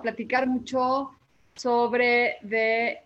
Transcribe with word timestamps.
Platicar 0.00 0.46
mucho 0.46 1.10
sobre 1.54 2.38
de 2.42 3.00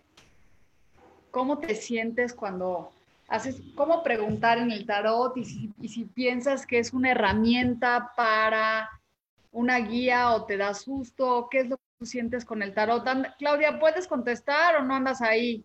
cómo 1.31 1.57
te 1.57 1.75
sientes 1.75 2.33
cuando 2.33 2.91
haces, 3.27 3.61
cómo 3.75 4.03
preguntar 4.03 4.57
en 4.57 4.71
el 4.71 4.85
tarot 4.85 5.35
y 5.37 5.43
si, 5.43 6.03
piensas 6.05 6.65
que 6.65 6.79
es 6.79 6.93
una 6.93 7.11
herramienta 7.11 8.13
para 8.15 8.89
una 9.51 9.79
guía 9.79 10.31
o 10.31 10.45
te 10.45 10.57
da 10.57 10.73
susto, 10.73 11.47
qué 11.49 11.59
es 11.59 11.69
lo 11.69 11.77
que 11.77 11.83
tú 11.99 12.05
sientes 12.05 12.45
con 12.45 12.61
el 12.61 12.73
tarot. 12.73 13.05
Claudia, 13.37 13.79
¿puedes 13.79 14.07
contestar 14.07 14.77
o 14.77 14.83
no 14.83 14.95
andas 14.95 15.21
ahí? 15.21 15.63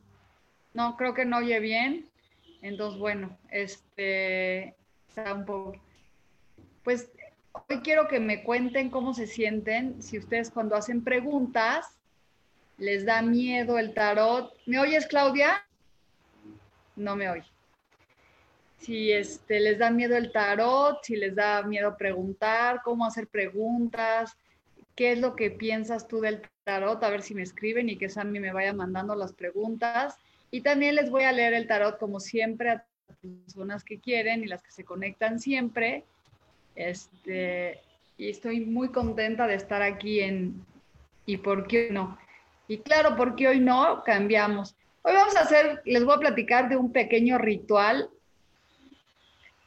No, 0.74 0.96
creo 0.96 1.14
que 1.14 1.24
no 1.24 1.38
oye 1.38 1.60
bien. 1.60 2.08
Entonces, 2.62 2.98
bueno, 2.98 3.36
este, 3.50 4.74
está 5.08 5.34
un 5.34 5.44
poco, 5.44 5.74
pues 6.84 7.10
Hoy 7.52 7.80
quiero 7.80 8.08
que 8.08 8.20
me 8.20 8.42
cuenten 8.42 8.90
cómo 8.90 9.14
se 9.14 9.26
sienten, 9.26 10.02
si 10.02 10.18
ustedes 10.18 10.50
cuando 10.50 10.76
hacen 10.76 11.02
preguntas 11.02 11.96
les 12.78 13.04
da 13.04 13.22
miedo 13.22 13.78
el 13.78 13.92
tarot. 13.92 14.52
¿Me 14.66 14.78
oyes, 14.78 15.06
Claudia? 15.06 15.64
No 16.96 17.14
me 17.14 17.28
oye. 17.28 17.44
Si 18.78 19.12
este, 19.12 19.60
les 19.60 19.78
da 19.78 19.90
miedo 19.90 20.16
el 20.16 20.32
tarot, 20.32 20.98
si 21.02 21.16
les 21.16 21.34
da 21.34 21.62
miedo 21.62 21.96
preguntar, 21.98 22.80
cómo 22.82 23.04
hacer 23.04 23.26
preguntas, 23.26 24.36
qué 24.96 25.12
es 25.12 25.18
lo 25.18 25.36
que 25.36 25.50
piensas 25.50 26.08
tú 26.08 26.20
del 26.20 26.40
tarot, 26.64 27.02
a 27.04 27.10
ver 27.10 27.22
si 27.22 27.34
me 27.34 27.42
escriben 27.42 27.90
y 27.90 27.98
que 27.98 28.08
Sammy 28.08 28.40
me 28.40 28.52
vaya 28.52 28.72
mandando 28.72 29.14
las 29.14 29.34
preguntas. 29.34 30.16
Y 30.50 30.62
también 30.62 30.94
les 30.94 31.10
voy 31.10 31.24
a 31.24 31.32
leer 31.32 31.52
el 31.52 31.66
tarot 31.66 31.98
como 31.98 32.18
siempre 32.18 32.70
a 32.70 32.86
personas 33.20 33.84
que 33.84 34.00
quieren 34.00 34.42
y 34.42 34.46
las 34.46 34.62
que 34.62 34.70
se 34.70 34.84
conectan 34.84 35.38
siempre 35.38 36.04
este, 36.88 37.80
y 38.16 38.30
estoy 38.30 38.60
muy 38.60 38.88
contenta 38.88 39.46
de 39.46 39.54
estar 39.54 39.82
aquí 39.82 40.20
en 40.20 40.64
¿Y 41.26 41.36
por 41.36 41.68
qué 41.68 41.90
no? 41.92 42.18
Y 42.66 42.78
claro, 42.78 43.16
¿por 43.16 43.36
qué 43.36 43.46
hoy 43.46 43.60
no? 43.60 44.02
Cambiamos. 44.04 44.74
Hoy 45.02 45.14
vamos 45.14 45.36
a 45.36 45.42
hacer, 45.42 45.80
les 45.84 46.04
voy 46.04 46.14
a 46.14 46.18
platicar 46.18 46.68
de 46.68 46.76
un 46.76 46.92
pequeño 46.92 47.38
ritual 47.38 48.10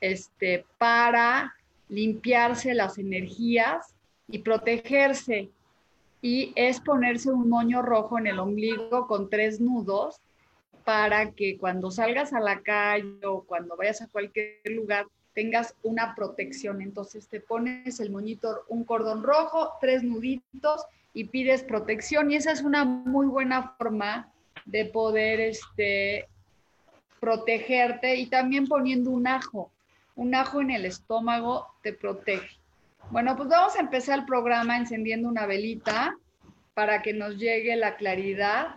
este, 0.02 0.66
para 0.78 1.56
limpiarse 1.88 2.74
las 2.74 2.98
energías 2.98 3.96
y 4.28 4.40
protegerse. 4.40 5.50
Y 6.22 6.52
es 6.56 6.82
ponerse 6.82 7.32
un 7.32 7.48
moño 7.48 7.82
rojo 7.82 8.18
en 8.18 8.28
el 8.28 8.40
ombligo 8.40 9.08
con 9.08 9.30
tres 9.30 9.62
nudos 9.62 10.20
para 10.84 11.32
que 11.32 11.58
cuando 11.58 11.92
salgas 11.92 12.34
a 12.34 12.42
la 12.42 12.62
calle 12.62 13.26
o 13.26 13.44
cuando 13.44 13.78
vayas 13.78 14.02
a 14.02 14.10
cualquier 14.10 14.60
lugar 14.66 15.06
tengas 15.34 15.76
una 15.84 16.16
protección. 16.16 16.82
Entonces 16.82 17.28
te 17.28 17.40
pones 17.40 18.00
el 18.00 18.12
moñito, 18.12 18.64
un 18.68 18.84
cordón 18.84 19.24
rojo, 19.24 19.74
tres 19.82 20.04
nuditos 20.04 20.86
y 21.14 21.26
pides 21.26 21.64
protección. 21.64 22.32
Y 22.32 22.36
esa 22.36 22.52
es 22.52 22.62
una 22.62 22.86
muy 22.86 23.28
buena 23.28 23.76
forma 23.78 24.32
de 24.66 24.86
poder 24.86 25.40
este, 25.40 26.28
protegerte 27.20 28.16
y 28.16 28.28
también 28.28 28.68
poniendo 28.68 29.10
un 29.12 29.28
ajo. 29.28 29.72
Un 30.16 30.36
ajo 30.36 30.62
en 30.62 30.72
el 30.72 30.86
estómago 30.86 31.68
te 31.82 31.94
protege. 31.94 32.58
Bueno, 33.10 33.36
pues 33.36 33.50
vamos 33.50 33.76
a 33.76 33.82
empezar 33.82 34.20
el 34.20 34.26
programa 34.26 34.78
encendiendo 34.78 35.28
una 35.28 35.46
velita 35.46 36.16
para 36.74 37.02
que 37.02 37.14
nos 37.14 37.38
llegue 37.38 37.76
la 37.76 37.96
claridad 37.96 38.76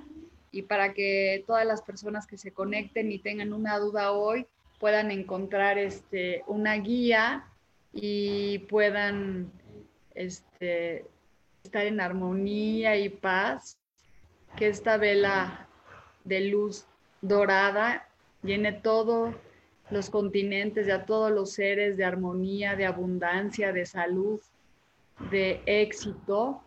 y 0.51 0.63
para 0.63 0.93
que 0.93 1.45
todas 1.47 1.67
las 1.67 1.83
personas 1.83 2.27
que 2.27 2.39
se 2.39 2.53
conecten 2.53 3.13
y 3.13 3.19
tengan 3.19 3.53
una 3.53 3.79
duda 3.79 4.13
hoy 4.13 4.47
puedan 4.79 5.11
encontrar 5.11 5.79
este, 5.79 6.43
una 6.47 6.75
guía 6.75 7.47
y 7.93 8.59
puedan 8.61 9.51
este, 10.15 11.05
estar 11.65 11.87
en 11.87 12.01
armonía 12.01 12.97
y 12.97 13.09
paz, 13.09 13.79
que 14.57 14.69
esta 14.69 14.97
vela 14.97 15.69
de 16.25 16.41
luz 16.41 16.87
dorada 17.21 18.09
llene 18.43 18.73
todos 18.73 19.35
los 19.91 20.11
continentes, 20.11 20.91
a 20.91 21.05
todos 21.05 21.31
los 21.31 21.53
seres 21.53 21.97
de 21.97 22.05
armonía, 22.05 22.77
de 22.77 22.87
abundancia, 22.87 23.73
de 23.73 23.87
salud, 23.87 24.41
de 25.31 25.63
éxito 25.67 26.63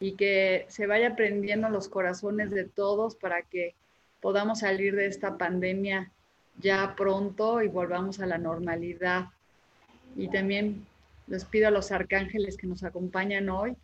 y 0.00 0.12
que 0.12 0.66
se 0.68 0.86
vaya 0.86 1.14
prendiendo 1.14 1.68
los 1.68 1.88
corazones 1.88 2.50
de 2.50 2.64
todos 2.64 3.16
para 3.16 3.42
que 3.42 3.74
podamos 4.20 4.60
salir 4.60 4.96
de 4.96 5.06
esta 5.06 5.36
pandemia 5.36 6.10
ya 6.58 6.94
pronto 6.96 7.62
y 7.62 7.68
volvamos 7.68 8.20
a 8.20 8.26
la 8.26 8.38
normalidad. 8.38 9.26
Y 10.16 10.28
también 10.28 10.86
les 11.26 11.44
pido 11.44 11.68
a 11.68 11.70
los 11.70 11.92
arcángeles 11.92 12.56
que 12.56 12.66
nos 12.66 12.84
acompañan 12.84 13.48
hoy 13.48 13.76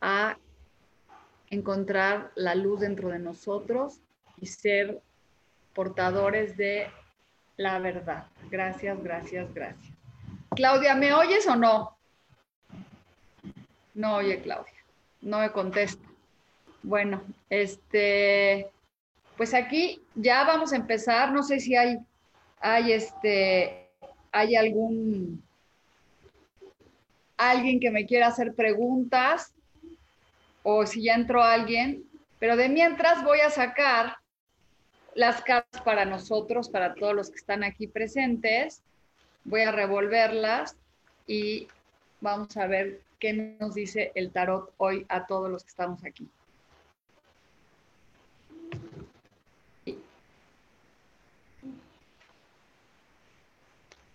a 0.00 0.36
encontrar 1.50 2.32
la 2.34 2.54
luz 2.54 2.80
dentro 2.80 3.08
de 3.08 3.18
nosotros 3.18 4.00
y 4.40 4.46
ser 4.46 5.00
portadores 5.74 6.56
de 6.56 6.88
la 7.56 7.78
verdad. 7.78 8.26
Gracias, 8.50 9.02
gracias, 9.02 9.52
gracias. 9.54 9.94
Claudia, 10.50 10.94
¿me 10.94 11.12
oyes 11.12 11.46
o 11.46 11.56
no? 11.56 11.96
No 13.94 14.16
oye 14.16 14.40
Claudia, 14.42 14.72
no 15.22 15.40
me 15.40 15.52
contesta. 15.52 16.06
Bueno, 16.82 17.22
este, 17.50 18.70
pues 19.36 19.54
aquí 19.54 20.02
ya 20.14 20.44
vamos 20.44 20.72
a 20.72 20.76
empezar. 20.76 21.32
No 21.32 21.42
sé 21.42 21.60
si 21.60 21.76
hay, 21.76 21.98
hay 22.60 22.92
este, 22.92 23.88
hay 24.32 24.56
algún, 24.56 25.42
alguien 27.36 27.80
que 27.80 27.90
me 27.90 28.06
quiera 28.06 28.28
hacer 28.28 28.54
preguntas 28.54 29.52
o 30.62 30.86
si 30.86 31.04
ya 31.04 31.14
entró 31.14 31.42
alguien, 31.42 32.04
pero 32.38 32.56
de 32.56 32.68
mientras 32.68 33.22
voy 33.22 33.40
a 33.40 33.50
sacar 33.50 34.16
las 35.14 35.40
cartas 35.42 35.80
para 35.82 36.04
nosotros, 36.04 36.68
para 36.68 36.94
todos 36.94 37.14
los 37.14 37.30
que 37.30 37.36
están 37.36 37.64
aquí 37.64 37.86
presentes. 37.86 38.82
Voy 39.44 39.62
a 39.62 39.72
revolverlas 39.72 40.76
y 41.26 41.68
vamos 42.20 42.56
a 42.56 42.66
ver 42.66 43.00
qué 43.18 43.32
nos 43.32 43.74
dice 43.74 44.12
el 44.14 44.30
tarot 44.30 44.72
hoy 44.76 45.06
a 45.08 45.26
todos 45.26 45.50
los 45.50 45.62
que 45.64 45.70
estamos 45.70 46.04
aquí. 46.04 46.28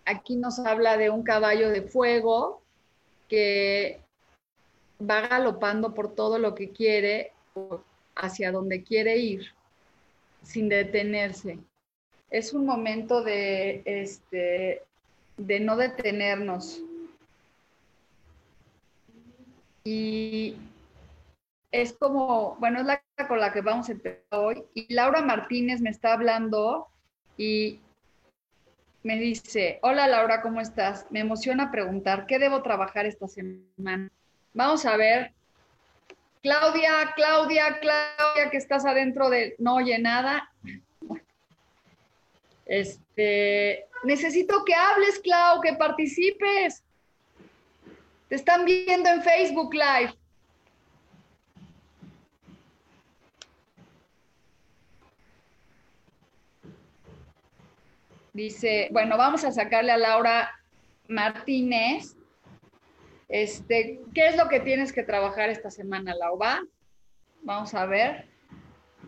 Aquí 0.05 0.35
nos 0.35 0.59
habla 0.59 0.97
de 0.97 1.09
un 1.09 1.23
caballo 1.23 1.69
de 1.69 1.81
fuego 1.81 2.61
que 3.27 3.99
va 5.01 5.27
galopando 5.27 5.93
por 5.93 6.13
todo 6.13 6.37
lo 6.37 6.53
que 6.53 6.69
quiere, 6.69 7.31
hacia 8.15 8.51
donde 8.51 8.83
quiere 8.83 9.17
ir, 9.17 9.45
sin 10.43 10.69
detenerse. 10.69 11.57
Es 12.29 12.53
un 12.53 12.65
momento 12.65 13.23
de, 13.23 13.81
este, 13.85 14.83
de 15.37 15.59
no 15.59 15.75
detenernos. 15.75 16.81
Y 19.83 20.55
es 21.71 21.93
como, 21.93 22.55
bueno, 22.59 22.79
es 22.79 22.85
la 22.85 23.01
con 23.27 23.39
la 23.39 23.53
que 23.53 23.61
vamos 23.61 23.89
a 23.89 23.93
empezar 23.93 24.21
hoy. 24.31 24.63
Y 24.73 24.93
Laura 24.93 25.21
Martínez 25.21 25.81
me 25.81 25.89
está 25.89 26.13
hablando 26.13 26.87
y 27.37 27.79
me 29.03 29.17
dice, 29.17 29.79
hola 29.81 30.07
Laura, 30.07 30.41
¿cómo 30.41 30.61
estás? 30.61 31.05
Me 31.09 31.21
emociona 31.21 31.71
preguntar, 31.71 32.25
¿qué 32.27 32.39
debo 32.39 32.61
trabajar 32.61 33.05
esta 33.05 33.27
semana? 33.27 34.09
Vamos 34.53 34.85
a 34.85 34.95
ver. 34.97 35.31
Claudia, 36.43 37.13
Claudia, 37.15 37.79
Claudia, 37.79 38.49
que 38.51 38.57
estás 38.57 38.85
adentro 38.85 39.29
de 39.29 39.55
no 39.59 39.75
oye 39.75 39.97
nada. 39.99 40.51
Este, 42.65 43.85
necesito 44.03 44.63
que 44.65 44.73
hables, 44.73 45.19
Clau, 45.19 45.61
que 45.61 45.73
participes. 45.73 46.83
Te 48.29 48.35
están 48.35 48.65
viendo 48.65 49.09
en 49.09 49.21
Facebook 49.21 49.73
Live. 49.73 50.13
Dice, 58.33 58.87
bueno, 58.91 59.17
vamos 59.17 59.43
a 59.43 59.51
sacarle 59.51 59.91
a 59.91 59.97
Laura 59.97 60.51
Martínez. 61.07 62.15
Este, 63.27 64.01
¿qué 64.13 64.27
es 64.27 64.37
lo 64.37 64.47
que 64.47 64.59
tienes 64.59 64.93
que 64.93 65.03
trabajar 65.03 65.49
esta 65.49 65.69
semana, 65.69 66.15
Laura? 66.15 66.63
Vamos 67.43 67.73
a 67.73 67.85
ver 67.85 68.25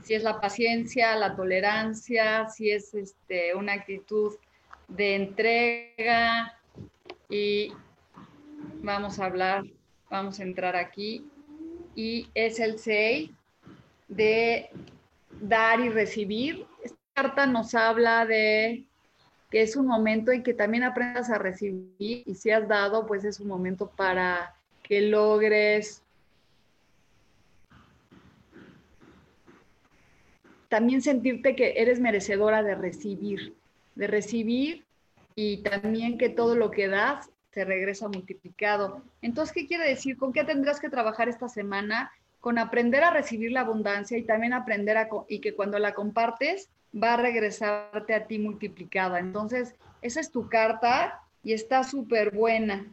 si 0.03 0.13
es 0.13 0.23
la 0.23 0.41
paciencia, 0.41 1.15
la 1.15 1.35
tolerancia, 1.35 2.49
si 2.49 2.71
es 2.71 2.93
este, 2.93 3.55
una 3.55 3.73
actitud 3.73 4.35
de 4.87 5.15
entrega 5.15 6.59
y 7.29 7.71
vamos 8.81 9.19
a 9.19 9.25
hablar, 9.25 9.63
vamos 10.09 10.39
a 10.39 10.43
entrar 10.43 10.75
aquí 10.75 11.25
y 11.95 12.27
es 12.33 12.59
el 12.59 12.79
6 12.79 13.31
de 14.09 14.69
dar 15.39 15.79
y 15.79 15.89
recibir. 15.89 16.65
Esta 16.83 16.97
carta 17.13 17.45
nos 17.45 17.73
habla 17.73 18.25
de 18.25 18.85
que 19.53 19.61
es 19.61 19.75
un 19.75 19.85
momento 19.85 20.31
en 20.31 20.41
que 20.41 20.55
también 20.55 20.83
aprendas 20.83 21.29
a 21.29 21.37
recibir 21.37 22.23
y 22.25 22.33
si 22.33 22.49
has 22.49 22.67
dado, 22.67 23.05
pues 23.05 23.23
es 23.23 23.39
un 23.39 23.47
momento 23.49 23.85
para 23.95 24.55
que 24.81 25.01
logres 25.01 26.01
también 30.69 31.03
sentirte 31.03 31.55
que 31.55 31.75
eres 31.77 31.99
merecedora 31.99 32.63
de 32.63 32.73
recibir, 32.73 33.53
de 33.93 34.07
recibir 34.07 34.85
y 35.35 35.57
también 35.57 36.17
que 36.17 36.29
todo 36.29 36.55
lo 36.55 36.71
que 36.71 36.87
das 36.87 37.29
te 37.51 37.63
regresa 37.63 38.07
multiplicado. 38.07 39.03
Entonces, 39.21 39.53
¿qué 39.53 39.67
quiere 39.67 39.87
decir? 39.87 40.17
¿Con 40.17 40.33
qué 40.33 40.43
tendrás 40.43 40.79
que 40.79 40.89
trabajar 40.89 41.29
esta 41.29 41.47
semana? 41.47 42.11
Con 42.41 42.57
aprender 42.57 43.03
a 43.03 43.11
recibir 43.11 43.51
la 43.51 43.61
abundancia 43.61 44.17
y 44.17 44.23
también 44.23 44.53
aprender 44.53 44.97
a, 44.97 45.09
y 45.27 45.41
que 45.41 45.53
cuando 45.53 45.77
la 45.77 45.93
compartes 45.93 46.71
va 46.95 47.13
a 47.13 47.17
regresarte 47.17 48.13
a 48.13 48.27
ti 48.27 48.39
multiplicada. 48.39 49.19
Entonces, 49.19 49.75
esa 50.01 50.19
es 50.19 50.31
tu 50.31 50.47
carta 50.49 51.21
y 51.43 51.53
está 51.53 51.83
súper 51.83 52.31
buena. 52.31 52.85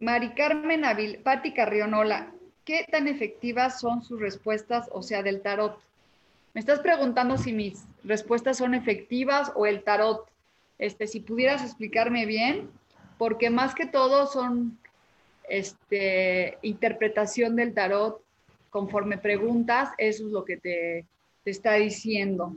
Mari 0.00 0.30
Carmen 0.30 0.84
Avil, 0.84 1.18
Patti 1.18 1.52
Carrionola, 1.52 2.32
¿qué 2.64 2.86
tan 2.90 3.06
efectivas 3.06 3.80
son 3.80 4.02
sus 4.02 4.20
respuestas, 4.20 4.88
o 4.92 5.02
sea, 5.02 5.22
del 5.22 5.42
tarot? 5.42 5.78
Me 6.54 6.60
estás 6.60 6.80
preguntando 6.80 7.36
si 7.36 7.52
mis 7.52 7.84
respuestas 8.02 8.56
son 8.56 8.74
efectivas 8.74 9.52
o 9.54 9.66
el 9.66 9.82
tarot. 9.84 10.26
Este, 10.78 11.06
si 11.06 11.20
pudieras 11.20 11.62
explicarme 11.62 12.24
bien, 12.24 12.70
porque 13.18 13.50
más 13.50 13.74
que 13.74 13.86
todo 13.86 14.26
son 14.26 14.78
este, 15.48 16.56
interpretación 16.62 17.54
del 17.54 17.74
tarot 17.74 18.22
conforme 18.70 19.18
preguntas, 19.18 19.90
eso 19.98 20.24
es 20.26 20.32
lo 20.32 20.44
que 20.44 20.56
te, 20.56 21.04
te 21.44 21.50
está 21.50 21.74
diciendo. 21.74 22.54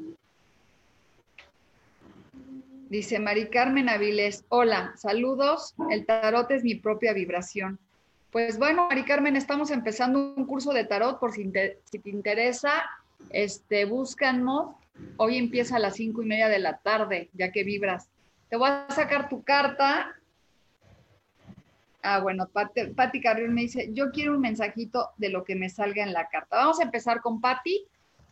Dice 2.94 3.18
Mari 3.18 3.48
Carmen 3.48 3.90
Aviles, 3.90 4.46
hola, 4.50 4.94
saludos, 4.98 5.74
el 5.90 6.06
tarot 6.06 6.52
es 6.52 6.64
mi 6.64 6.76
propia 6.76 7.12
vibración. 7.12 7.80
Pues 8.30 8.60
bueno, 8.60 8.88
Mari 8.88 9.04
Carmen, 9.04 9.36
estamos 9.36 9.72
empezando 9.72 10.36
un 10.36 10.46
curso 10.46 10.74
de 10.74 10.86
tarot, 10.86 11.20
por 11.20 11.32
si 11.34 11.50
te, 11.50 11.80
si 11.86 11.98
te 11.98 12.12
interesa, 12.12 12.84
este, 13.32 13.86
búscanos. 13.86 14.76
Hoy 15.18 15.40
empieza 15.40 15.78
a 15.78 15.80
las 15.80 15.96
cinco 15.96 16.22
y 16.22 16.28
media 16.28 16.50
de 16.50 16.60
la 16.60 16.78
tarde, 16.78 17.32
ya 17.34 17.52
que 17.52 17.64
vibras. 17.64 18.10
Te 18.52 18.58
voy 18.58 18.70
a 18.70 18.86
sacar 18.92 19.28
tu 19.28 19.42
carta. 19.42 20.14
Ah, 22.04 22.20
bueno, 22.20 22.46
Pati, 22.46 22.92
Pati 22.96 23.22
Carrión 23.22 23.56
me 23.56 23.62
dice, 23.62 23.90
yo 23.92 24.12
quiero 24.12 24.36
un 24.36 24.42
mensajito 24.42 25.10
de 25.18 25.30
lo 25.30 25.44
que 25.44 25.56
me 25.56 25.72
salga 25.72 26.04
en 26.04 26.14
la 26.14 26.28
carta. 26.28 26.58
Vamos 26.58 26.80
a 26.80 26.84
empezar 26.84 27.22
con 27.22 27.42
Patti, 27.42 27.88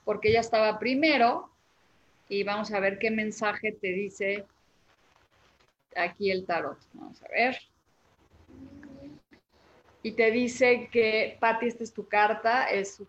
porque 0.05 0.29
ella 0.29 0.41
estaba 0.41 0.77
primero 0.77 1.49
y 2.31 2.43
vamos 2.43 2.71
a 2.71 2.79
ver 2.79 2.97
qué 2.97 3.11
mensaje 3.11 3.73
te 3.73 3.89
dice 3.89 4.45
aquí 5.97 6.31
el 6.31 6.45
tarot. 6.45 6.77
Vamos 6.93 7.21
a 7.23 7.27
ver. 7.27 7.57
Y 10.01 10.13
te 10.13 10.31
dice 10.31 10.87
que, 10.89 11.35
Patti, 11.41 11.67
esta 11.67 11.83
es 11.83 11.91
tu 11.91 12.07
carta, 12.07 12.69
es, 12.69 13.03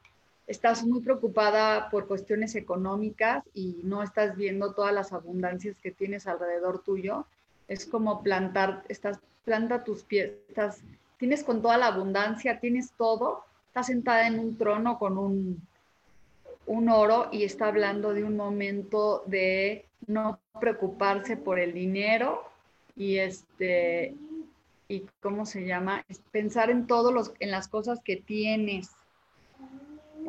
estás 0.49 0.85
muy 0.85 1.03
preocupada 1.03 1.89
por 1.89 2.09
cuestiones 2.09 2.57
económicas 2.57 3.45
y 3.55 3.83
no 3.85 4.03
estás 4.03 4.37
viendo 4.37 4.75
todas 4.75 4.93
las 4.93 5.13
abundancias 5.13 5.79
que 5.81 5.93
tienes 5.93 6.27
alrededor 6.27 6.83
tuyo. 6.83 7.25
Es 7.69 7.87
como 7.87 8.25
plantar, 8.25 8.83
estás, 8.89 9.21
planta 9.45 9.85
tus 9.85 10.03
pies, 10.03 10.33
estás, 10.49 10.83
tienes 11.19 11.45
con 11.45 11.63
toda 11.63 11.79
la 11.79 11.87
abundancia, 11.87 12.59
tienes 12.59 12.91
todo, 12.99 13.45
estás 13.69 13.87
sentada 13.87 14.27
en 14.27 14.41
un 14.41 14.59
trono 14.59 14.99
con 14.99 15.17
un, 15.17 15.63
un 16.67 16.89
oro 16.89 17.29
y 17.33 17.45
está 17.45 17.69
hablando 17.69 18.15
de 18.15 18.25
un 18.25 18.37
momento 18.37 19.23
de 19.27 19.87
no 20.07 20.41
preocuparse 20.61 21.37
por 21.37 21.59
el 21.59 21.73
dinero 21.73 22.45
y 22.97 23.19
este 23.19 24.15
y 24.89 25.07
cómo 25.21 25.47
se 25.47 25.65
llama 25.65 26.05
es 26.09 26.19
pensar 26.31 26.71
en 26.71 26.87
todos 26.87 27.13
los 27.13 27.33
en 27.41 27.51
las 27.51 27.69
cosas 27.69 28.01
que 28.05 28.17
tienes. 28.17 28.91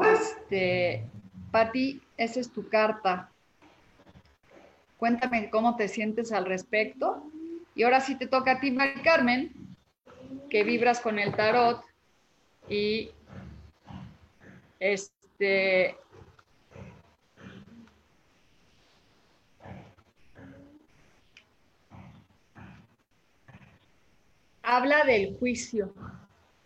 Este 0.01 1.05
Patti 1.51 2.01
esa 2.17 2.39
es 2.39 2.51
tu 2.51 2.67
carta. 2.69 3.29
Cuéntame 4.97 5.49
cómo 5.49 5.75
te 5.75 5.87
sientes 5.87 6.31
al 6.31 6.45
respecto. 6.45 7.23
Y 7.75 7.83
ahora 7.83 8.01
sí 8.01 8.15
te 8.15 8.27
toca 8.27 8.53
a 8.53 8.59
ti 8.59 8.71
Mari 8.71 9.01
Carmen 9.01 9.51
que 10.49 10.63
vibras 10.63 11.01
con 11.01 11.17
el 11.17 11.35
tarot 11.35 11.83
y 12.69 13.09
este 14.79 15.97
habla 24.63 25.03
del 25.03 25.37
juicio, 25.37 25.93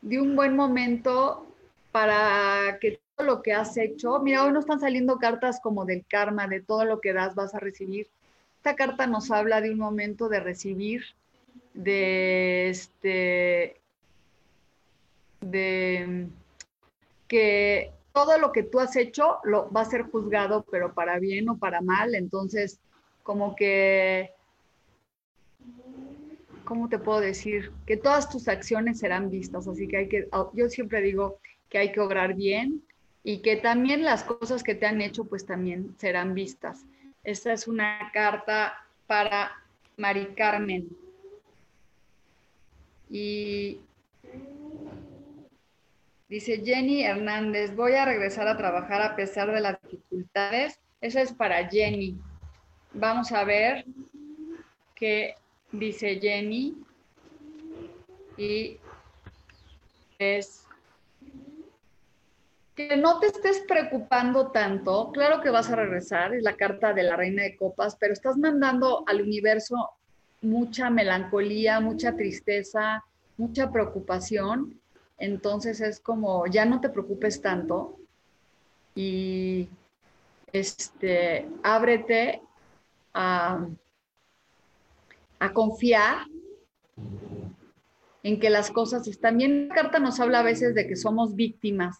de 0.01 0.21
un 0.21 0.35
buen 0.35 0.55
momento 0.55 1.47
para 1.91 2.77
que 2.79 3.01
todo 3.15 3.25
lo 3.25 3.41
que 3.41 3.53
has 3.53 3.75
hecho, 3.77 4.19
mira, 4.19 4.45
hoy 4.45 4.51
no 4.51 4.59
están 4.59 4.79
saliendo 4.79 5.17
cartas 5.17 5.59
como 5.61 5.83
del 5.83 6.05
karma, 6.07 6.47
de 6.47 6.61
todo 6.61 6.85
lo 6.85 7.01
que 7.01 7.11
das 7.11 7.33
vas 7.35 7.55
a 7.55 7.59
recibir. 7.59 8.07
Esta 8.57 8.75
carta 8.75 9.07
nos 9.07 9.31
habla 9.31 9.59
de 9.59 9.71
un 9.71 9.79
momento 9.79 10.29
de 10.29 10.39
recibir, 10.39 11.03
de 11.73 12.69
este, 12.69 13.81
de 15.41 16.27
que 17.27 17.91
todo 18.13 18.37
lo 18.37 18.51
que 18.51 18.63
tú 18.63 18.79
has 18.79 18.95
hecho 18.95 19.39
lo 19.43 19.71
va 19.71 19.81
a 19.81 19.85
ser 19.85 20.03
juzgado, 20.03 20.65
pero 20.69 20.93
para 20.93 21.19
bien 21.19 21.49
o 21.49 21.57
para 21.57 21.81
mal. 21.81 22.13
Entonces, 22.13 22.79
como 23.23 23.55
que 23.55 24.31
¿cómo 26.67 26.89
te 26.89 26.99
puedo 26.99 27.21
decir? 27.21 27.71
Que 27.85 27.95
todas 27.95 28.29
tus 28.29 28.49
acciones 28.49 28.99
serán 28.99 29.31
vistas, 29.31 29.67
así 29.69 29.87
que 29.87 29.97
hay 29.97 30.09
que, 30.09 30.27
oh, 30.33 30.51
yo 30.53 30.69
siempre 30.69 31.01
digo 31.01 31.39
que 31.69 31.77
hay 31.77 31.93
que 31.93 32.01
obrar 32.01 32.33
bien 32.33 32.83
y 33.23 33.41
que 33.41 33.55
también 33.55 34.03
las 34.03 34.25
cosas 34.25 34.63
que 34.63 34.75
te 34.75 34.85
han 34.85 34.99
hecho 34.99 35.23
pues 35.23 35.45
también 35.45 35.95
serán 35.97 36.33
vistas. 36.33 36.85
Esta 37.23 37.53
es 37.53 37.69
una 37.69 38.11
carta 38.13 38.85
para 39.07 39.51
Mari 39.95 40.27
Carmen. 40.35 40.89
Y 43.09 43.79
dice 46.27 46.61
Jenny 46.65 47.03
Hernández, 47.03 47.73
voy 47.75 47.93
a 47.93 48.03
regresar 48.03 48.49
a 48.49 48.57
trabajar 48.57 49.01
a 49.01 49.15
pesar 49.15 49.53
de 49.53 49.61
las 49.61 49.81
dificultades. 49.83 50.81
Esa 50.99 51.21
es 51.21 51.31
para 51.31 51.65
Jenny. 51.69 52.17
Vamos 52.93 53.31
a 53.31 53.45
ver 53.45 53.85
qué 54.95 55.35
dice 55.71 56.19
Jenny, 56.19 56.77
y 58.37 58.77
es 60.19 60.65
que 62.75 62.95
no 62.95 63.19
te 63.19 63.27
estés 63.27 63.63
preocupando 63.67 64.51
tanto, 64.51 65.11
claro 65.11 65.41
que 65.41 65.49
vas 65.49 65.69
a 65.71 65.75
regresar, 65.75 66.35
es 66.35 66.43
la 66.43 66.55
carta 66.55 66.93
de 66.93 67.03
la 67.03 67.15
reina 67.15 67.43
de 67.43 67.57
copas, 67.57 67.97
pero 67.99 68.13
estás 68.13 68.37
mandando 68.37 69.03
al 69.07 69.21
universo 69.21 69.89
mucha 70.41 70.91
melancolía, 70.91 71.79
mucha 71.79 72.15
tristeza, 72.15 73.03
mucha 73.37 73.71
preocupación, 73.71 74.79
entonces 75.17 75.81
es 75.81 75.99
como, 75.99 76.45
ya 76.45 76.65
no 76.65 76.79
te 76.79 76.89
preocupes 76.89 77.41
tanto 77.41 77.97
y 78.93 79.67
este, 80.53 81.47
ábrete 81.63 82.41
a 83.15 83.67
a 85.39 85.53
confiar 85.53 86.27
en 88.23 88.39
que 88.39 88.49
las 88.49 88.71
cosas 88.71 89.07
están 89.07 89.37
bien. 89.37 89.69
La 89.69 89.75
carta 89.75 89.99
nos 89.99 90.19
habla 90.19 90.39
a 90.39 90.43
veces 90.43 90.75
de 90.75 90.87
que 90.87 90.95
somos 90.95 91.35
víctimas 91.35 91.97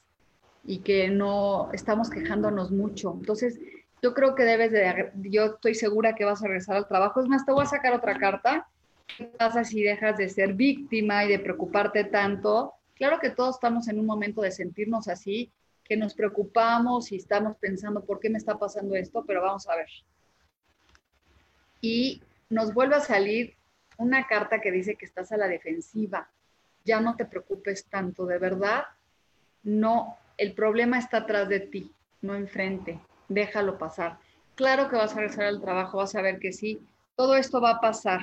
y 0.65 0.79
que 0.79 1.09
no 1.09 1.69
estamos 1.71 2.09
quejándonos 2.09 2.71
mucho. 2.71 3.15
Entonces, 3.17 3.59
yo 4.01 4.13
creo 4.13 4.35
que 4.35 4.43
debes 4.43 4.71
de, 4.71 5.11
yo 5.23 5.45
estoy 5.45 5.73
segura 5.73 6.15
que 6.15 6.25
vas 6.25 6.43
a 6.43 6.47
regresar 6.47 6.75
al 6.75 6.87
trabajo. 6.87 7.21
Es 7.21 7.27
más, 7.27 7.45
te 7.45 7.51
voy 7.51 7.63
a 7.63 7.67
sacar 7.67 7.93
otra 7.93 8.17
carta. 8.17 8.67
¿Qué 9.17 9.25
pasa 9.25 9.63
si 9.63 9.81
dejas 9.81 10.17
de 10.17 10.29
ser 10.29 10.53
víctima 10.53 11.23
y 11.23 11.29
de 11.29 11.39
preocuparte 11.39 12.03
tanto? 12.03 12.73
Claro 12.95 13.19
que 13.19 13.29
todos 13.29 13.55
estamos 13.55 13.87
en 13.87 13.99
un 13.99 14.05
momento 14.05 14.41
de 14.41 14.51
sentirnos 14.51 15.07
así, 15.07 15.51
que 15.83 15.95
nos 15.95 16.13
preocupamos 16.13 17.11
y 17.11 17.15
estamos 17.15 17.55
pensando, 17.57 18.03
¿por 18.03 18.19
qué 18.19 18.29
me 18.29 18.37
está 18.37 18.57
pasando 18.57 18.95
esto? 18.95 19.23
Pero 19.25 19.41
vamos 19.41 19.67
a 19.69 19.75
ver. 19.75 19.87
Y 21.79 22.21
nos 22.49 22.73
vuelve 22.73 22.95
a 22.95 23.01
salir 23.01 23.55
una 23.97 24.27
carta 24.27 24.61
que 24.61 24.71
dice 24.71 24.95
que 24.95 25.05
estás 25.05 25.31
a 25.31 25.37
la 25.37 25.47
defensiva. 25.47 26.29
Ya 26.85 27.01
no 27.01 27.15
te 27.15 27.25
preocupes 27.25 27.85
tanto, 27.85 28.25
de 28.25 28.37
verdad. 28.37 28.85
No, 29.63 30.17
el 30.37 30.53
problema 30.53 30.99
está 30.99 31.17
atrás 31.17 31.49
de 31.49 31.59
ti, 31.59 31.91
no 32.21 32.35
enfrente. 32.35 32.99
Déjalo 33.27 33.77
pasar. 33.77 34.19
Claro 34.55 34.89
que 34.89 34.95
vas 34.95 35.13
a 35.13 35.17
regresar 35.17 35.45
al 35.45 35.61
trabajo, 35.61 35.97
vas 35.97 36.15
a 36.15 36.21
ver 36.21 36.39
que 36.39 36.53
sí. 36.53 36.79
Todo 37.15 37.35
esto 37.35 37.59
va 37.59 37.71
a 37.71 37.81
pasar. 37.81 38.21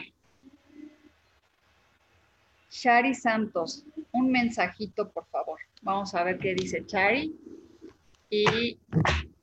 Shari 2.70 3.14
Santos, 3.14 3.84
un 4.12 4.32
mensajito, 4.32 5.08
por 5.10 5.26
favor. 5.26 5.60
Vamos 5.82 6.14
a 6.14 6.24
ver 6.24 6.38
qué 6.38 6.54
dice 6.54 6.84
Chari. 6.86 7.36
Y 8.30 8.78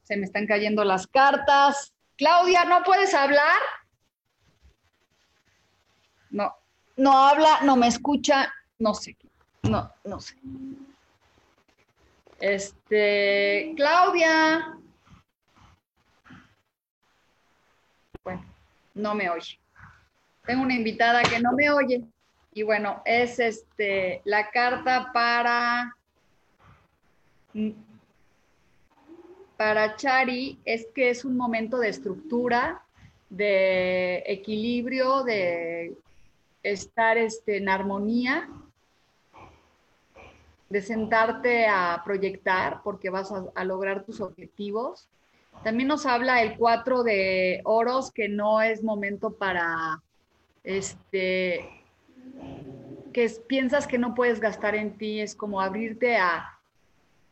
se 0.04 0.18
me 0.18 0.26
están 0.26 0.48
cayendo 0.48 0.84
las 0.84 1.08
cartas. 1.08 1.94
Claudia, 2.18 2.66
¿no 2.66 2.84
puedes 2.84 3.14
hablar? 3.14 3.60
No, 6.32 6.56
no 6.98 7.18
habla, 7.18 7.62
no 7.64 7.76
me 7.76 7.88
escucha, 7.88 8.52
no 8.80 8.94
sé. 8.94 9.16
No, 9.64 9.92
no 10.04 10.20
sé. 10.20 10.36
Este, 12.40 13.74
Claudia. 13.76 14.78
Bueno, 18.24 18.46
no 18.96 19.14
me 19.14 19.30
oye. 19.30 19.60
Tengo 20.46 20.64
una 20.64 20.74
invitada 20.74 21.22
que 21.22 21.40
no 21.40 21.52
me 21.54 21.70
oye. 21.70 22.04
Y 22.54 22.64
bueno, 22.64 23.02
es 23.06 23.40
este 23.40 24.22
la 24.26 24.50
carta 24.50 25.12
para 25.14 25.96
para 29.58 29.96
Chari 29.96 30.60
es 30.66 30.88
que 30.96 31.10
es 31.10 31.24
un 31.24 31.38
momento 31.38 31.78
de 31.78 31.90
estructura, 31.90 32.84
de 33.30 34.24
equilibrio, 34.26 35.24
de 35.24 35.96
estar 36.64 37.18
este, 37.18 37.58
en 37.58 37.70
armonía, 37.70 38.50
de 40.72 40.82
sentarte 40.82 41.68
a 41.68 42.02
proyectar 42.06 42.82
porque 42.82 43.10
vas 43.10 43.32
a, 43.56 43.64
lograr 43.66 44.06
tus 44.06 44.22
objetivos. 44.22 45.10
También 45.66 45.90
nos 45.90 46.06
habla 46.06 46.42
el 46.42 46.58
4 46.58 47.04
de 47.04 47.60
oros 47.66 48.10
que 48.10 48.30
no 48.30 48.62
es 48.62 48.82
momento 48.82 49.34
para, 49.34 50.02
este, 50.64 51.70
que 53.12 53.30
piensas 53.48 53.86
que 53.86 53.98
no 53.98 54.16
puedes 54.16 54.40
gastar 54.40 54.76
en 54.76 54.98
ti, 54.98 55.20
es 55.20 55.36
como 55.36 55.60
abrirte 55.60 56.16
a, 56.16 56.58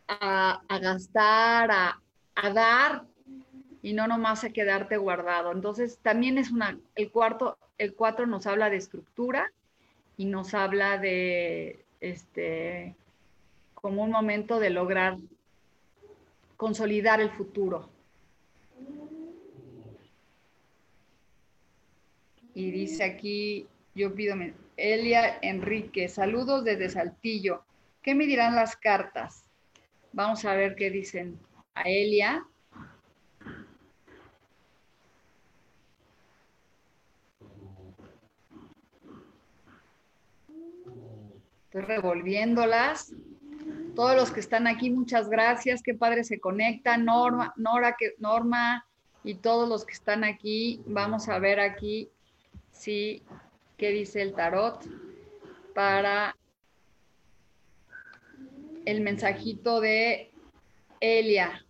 a, 0.09 0.79
gastar, 0.81 1.71
a, 1.71 2.01
a, 2.35 2.49
dar 2.49 3.05
y 3.81 3.93
no 3.93 4.05
nomás 4.05 4.43
a 4.43 4.49
quedarte 4.49 4.97
guardado. 4.97 5.53
Entonces, 5.53 5.97
también 6.01 6.37
es 6.37 6.51
una, 6.51 6.77
el 6.95 7.09
cuarto, 7.09 7.57
el 7.79 7.95
4 7.95 8.27
nos 8.27 8.45
habla 8.45 8.69
de 8.69 8.77
estructura 8.77 9.51
y 10.17 10.25
nos 10.25 10.53
habla 10.53 10.97
de, 10.99 11.83
este, 12.01 12.93
como 13.73 14.03
un 14.03 14.11
momento 14.11 14.59
de 14.59 14.69
lograr 14.69 15.17
consolidar 16.57 17.21
el 17.21 17.31
futuro. 17.31 17.89
Y 22.53 22.71
dice 22.71 23.05
aquí, 23.05 23.65
yo 23.95 24.13
pido, 24.13 24.35
Elia 24.75 25.39
Enrique, 25.41 26.09
saludos 26.09 26.65
desde 26.65 26.89
Saltillo. 26.89 27.63
¿Qué 28.01 28.13
me 28.13 28.25
dirán 28.25 28.55
las 28.55 28.75
cartas? 28.75 29.45
Vamos 30.11 30.43
a 30.43 30.53
ver 30.55 30.75
qué 30.75 30.89
dicen 30.89 31.39
a 31.75 31.83
Elia. 31.83 32.45
Estoy 41.69 41.83
revolviéndolas. 41.83 43.13
Todos 43.95 44.15
los 44.15 44.31
que 44.31 44.39
están 44.39 44.65
aquí, 44.65 44.89
muchas 44.89 45.29
gracias. 45.29 45.83
Qué 45.83 45.93
padre 45.93 46.23
se 46.23 46.39
conecta. 46.39 46.97
Norma, 46.97 47.53
Nora, 47.57 47.95
que, 47.95 48.15
Norma 48.17 48.87
y 49.23 49.35
todos 49.35 49.69
los 49.69 49.85
que 49.85 49.93
están 49.93 50.23
aquí. 50.23 50.81
Vamos 50.87 51.29
a 51.29 51.37
ver 51.37 51.59
aquí 51.59 52.09
si 52.71 53.21
qué 53.77 53.91
dice 53.91 54.23
el 54.23 54.33
tarot 54.33 54.83
para 55.75 56.35
el 58.85 59.01
mensajito 59.01 59.79
de 59.79 60.31
Elia. 60.99 61.63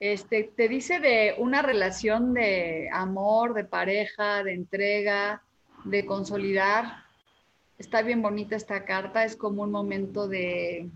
Este, 0.00 0.52
te 0.54 0.68
dice 0.68 1.00
de 1.00 1.34
una 1.38 1.62
relación 1.62 2.34
de 2.34 2.90
amor, 2.92 3.54
de 3.54 3.64
pareja, 3.64 4.42
de 4.42 4.52
entrega, 4.52 5.42
de 5.84 6.04
consolidar 6.04 7.07
Está 7.78 8.02
bien 8.02 8.22
bonita 8.22 8.56
esta 8.56 8.84
carta, 8.84 9.24
es 9.24 9.36
como 9.36 9.62
un 9.62 9.70
momento 9.70 10.26
de, 10.26 10.90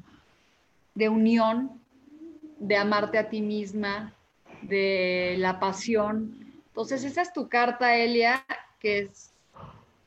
de 0.95 1.09
unión, 1.09 1.81
de 2.59 2.77
amarte 2.77 3.19
a 3.19 3.29
ti 3.29 3.41
misma, 3.41 4.15
de 4.63 5.37
la 5.39 5.61
pasión. 5.61 6.37
Entonces, 6.69 7.05
esa 7.05 7.23
es 7.23 7.33
tu 7.33 7.49
carta, 7.49 7.97
Elia, 7.97 8.45
que 8.81 8.99
es 8.99 9.31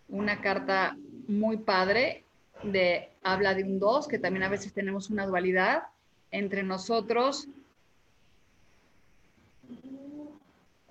una 0.10 0.42
carta 0.42 0.98
muy 1.28 1.58
padre, 1.58 2.24
de 2.64 3.10
habla 3.24 3.54
de 3.54 3.64
un 3.64 3.80
dos, 3.80 4.08
que 4.08 4.20
también 4.20 4.44
a 4.44 4.50
veces 4.50 4.74
tenemos 4.74 5.10
una 5.10 5.26
dualidad 5.26 5.84
entre 6.32 6.64
nosotros. 6.64 7.48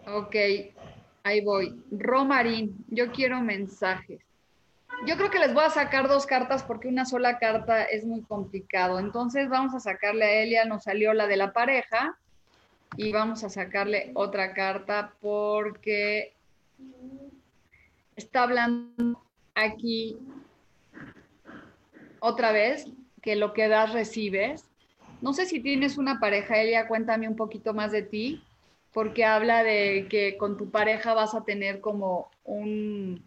Ok, 0.07 0.37
ahí 1.23 1.45
voy. 1.45 1.83
Romarín, 1.91 2.85
yo 2.89 3.13
quiero 3.13 3.41
mensajes. 3.41 4.21
Yo 5.07 5.19
creo 5.19 5.31
que 5.31 5.39
les 5.39 5.53
voy 5.53 5.65
a 5.65 5.71
sacar 5.71 6.09
dos 6.09 6.25
cartas 6.25 6.63
porque 6.63 6.89
una 6.89 7.05
sola 7.05 7.39
carta 7.39 7.85
es 7.85 8.07
muy 8.07 8.23
complicado. 8.23 8.99
Entonces 8.99 9.51
vamos 9.51 9.75
a 9.75 9.81
sacarle 9.81 10.25
a 10.25 10.43
Elia, 10.43 10.65
nos 10.65 10.85
salió 10.85 11.13
la 11.13 11.27
de 11.27 11.37
la 11.37 11.53
pareja 11.53 12.17
y 12.97 13.13
vamos 13.13 13.45
a 13.45 13.51
sacarle 13.51 14.13
otra 14.15 14.55
carta 14.55 15.13
porque 15.21 16.33
está 18.17 18.45
hablando 18.45 19.21
aquí 19.55 20.19
otra 22.21 22.53
vez 22.53 22.87
que 23.21 23.37
lo 23.37 23.53
que 23.53 23.69
das 23.69 23.93
recibes. 23.93 24.65
No 25.21 25.35
sé 25.35 25.45
si 25.45 25.61
tienes 25.61 25.99
una 25.99 26.19
pareja, 26.19 26.63
Elia, 26.63 26.89
cuéntame 26.89 27.29
un 27.29 27.37
poquito 27.37 27.75
más 27.75 27.93
de 27.93 28.03
ti, 28.03 28.43
porque 28.95 29.27
habla 29.27 29.65
de 29.65 30.07
que 30.09 30.39
con 30.39 30.57
tu 30.57 30.71
pareja 30.71 31.13
vas 31.13 31.35
a 31.35 31.45
tener 31.45 31.81
como 31.81 32.31
un 32.45 33.23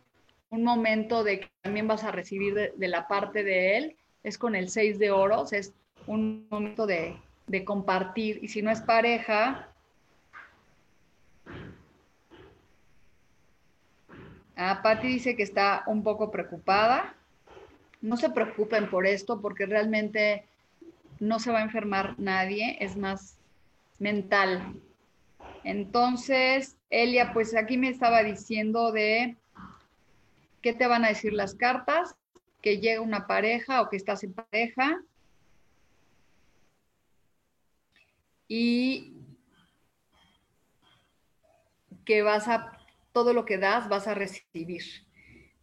un 0.49 0.63
momento 0.63 1.23
de 1.23 1.41
que 1.41 1.49
también 1.61 1.87
vas 1.87 2.03
a 2.03 2.11
recibir 2.11 2.73
de, 2.75 2.87
la 2.87 3.07
parte 3.07 3.43
de 3.43 3.77
él, 3.77 3.95
es 4.23 4.37
con 4.37 4.55
el 4.55 4.69
6 4.69 4.99
de 4.99 5.11
oros, 5.11 5.53
es 5.53 5.73
un 6.05 6.47
momento 6.49 6.85
de, 6.85 7.17
de 7.47 7.65
compartir. 7.65 8.39
Y 8.41 8.47
si 8.47 8.61
no 8.61 8.71
es 8.71 8.81
pareja, 8.81 9.69
Ah, 14.59 14.79
Patti 14.81 15.07
dice 15.07 15.35
que 15.35 15.43
está 15.43 15.83
un 15.85 16.01
poco 16.01 16.31
preocupada. 16.31 17.13
No 18.01 18.17
se 18.17 18.31
preocupen 18.31 18.89
por 18.89 19.05
esto 19.05 19.39
porque 19.39 19.67
realmente 19.67 20.45
no 21.19 21.37
se 21.37 21.51
va 21.51 21.59
a 21.59 21.63
enfermar 21.63 22.15
nadie, 22.17 22.75
es 22.79 22.97
más 22.97 23.37
mental. 23.99 24.73
Entonces, 25.63 26.75
Elia, 26.89 27.33
pues 27.33 27.55
aquí 27.55 27.77
me 27.77 27.89
estaba 27.89 28.23
diciendo 28.23 28.91
de 28.91 29.35
¿Qué 30.61 30.73
te 30.73 30.87
van 30.87 31.05
a 31.05 31.09
decir 31.09 31.33
las 31.33 31.55
cartas? 31.55 32.15
Que 32.61 32.79
llega 32.79 33.01
una 33.01 33.27
pareja 33.27 33.81
o 33.81 33.89
que 33.89 33.97
estás 33.97 34.23
en 34.23 34.33
pareja. 34.33 35.01
Y 38.47 39.13
que 42.05 42.21
vas 42.21 42.47
a, 42.47 42.77
todo 43.11 43.33
lo 43.33 43.45
que 43.45 43.57
das 43.57 43.89
vas 43.89 44.07
a 44.07 44.13
recibir. 44.13 44.83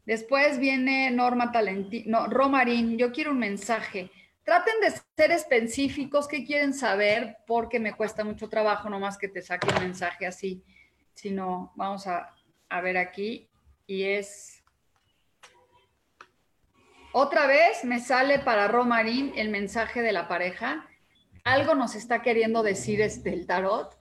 Después 0.04 0.58
viene 0.58 1.10
Norma 1.10 1.50
Talentino, 1.50 2.26
Romarín, 2.26 2.98
yo 2.98 3.10
quiero 3.10 3.30
un 3.30 3.38
mensaje. 3.38 4.10
Traten 4.44 4.74
de 4.82 4.90
ser 4.90 5.30
específicos, 5.30 6.28
¿qué 6.28 6.44
quieren 6.44 6.74
saber? 6.74 7.38
Porque 7.46 7.80
me 7.80 7.94
cuesta 7.94 8.24
mucho 8.24 8.50
trabajo 8.50 8.90
nomás 8.90 9.16
que 9.16 9.28
te 9.28 9.40
saque 9.40 9.68
un 9.74 9.82
mensaje 9.82 10.26
así, 10.26 10.62
sino 11.14 11.72
vamos 11.76 12.06
a, 12.06 12.34
a 12.68 12.80
ver 12.82 12.98
aquí. 12.98 13.48
Y 13.86 14.02
es 14.02 14.63
Otra 17.16 17.46
vez 17.46 17.84
me 17.84 18.00
sale 18.00 18.40
para 18.40 18.66
Romarín 18.66 19.32
el 19.36 19.48
mensaje 19.48 20.02
de 20.02 20.10
la 20.10 20.26
pareja. 20.26 20.84
Algo 21.44 21.76
nos 21.76 21.94
está 21.94 22.22
queriendo 22.22 22.64
decir 22.64 23.00
este, 23.00 23.32
el 23.32 23.46
tarot, 23.46 23.96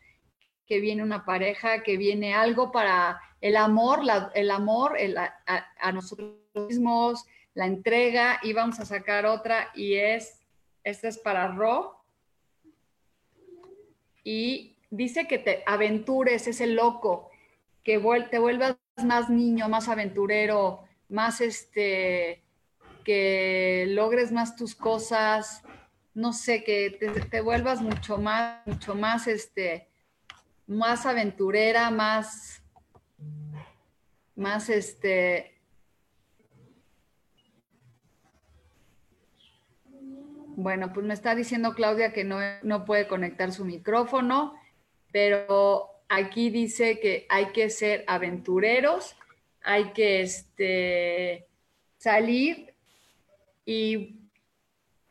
que 0.65 0.79
viene 0.79 1.03
una 1.03 1.23
pareja, 1.23 1.83
que 1.83 1.95
viene 1.95 2.33
algo 2.33 2.71
para 2.71 3.21
el 3.39 3.55
amor, 3.55 3.99
el 4.33 4.49
amor 4.49 4.97
a, 4.97 5.91
nosotros 5.91 6.31
mismos, 6.55 7.23
la 7.53 7.67
entrega, 7.67 8.39
y 8.41 8.53
vamos 8.53 8.79
a 8.79 8.85
sacar 8.85 9.27
otra, 9.27 9.69
y 9.75 9.93
es, 9.93 10.41
esta 10.83 11.07
es 11.07 11.19
para 11.19 11.49
Ro. 11.49 12.03
Y 14.23 14.75
dice 14.89 15.27
que 15.27 15.37
te 15.37 15.61
aventures, 15.67 16.47
ese 16.47 16.65
loco, 16.65 17.29
que 17.83 18.01
te 18.31 18.39
vuelvas 18.39 18.75
más 19.05 19.29
niño, 19.29 19.69
más 19.69 19.87
aventurero, 19.87 20.85
más 21.09 21.41
este, 21.41 22.42
que 23.03 23.85
logres 23.89 24.31
más 24.31 24.55
tus 24.55 24.75
cosas, 24.75 25.63
no 26.13 26.33
sé, 26.33 26.63
que 26.63 26.97
te, 27.29 27.41
vuelvas 27.41 27.81
mucho 27.81 28.17
más, 28.17 28.65
mucho 28.65 28.95
más, 28.95 29.27
este, 29.27 29.87
más 30.67 31.05
aventurera, 31.05 31.89
más, 31.91 32.63
más, 34.35 34.69
este, 34.69 35.59
bueno, 40.55 40.93
pues 40.93 41.05
me 41.05 41.13
está 41.13 41.35
diciendo 41.35 41.73
Claudia 41.73 42.13
que 42.13 42.23
no, 42.23 42.39
no 42.61 42.85
puede 42.85 43.07
conectar 43.07 43.51
su 43.51 43.65
micrófono, 43.65 44.55
pero 45.11 45.89
aquí 46.09 46.49
dice 46.49 46.99
que 46.99 47.25
hay 47.29 47.47
que 47.47 47.69
ser 47.69 48.03
aventureros, 48.07 49.15
hay 49.61 49.93
que, 49.93 50.21
este, 50.21 51.47
salir 52.03 52.72
y 53.65 54.23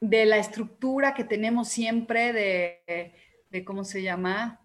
de 0.00 0.26
la 0.26 0.36
estructura 0.38 1.14
que 1.14 1.24
tenemos 1.24 1.68
siempre 1.68 2.32
de, 2.32 3.64
¿cómo 3.64 3.84
se 3.84 4.02
llama? 4.02 4.60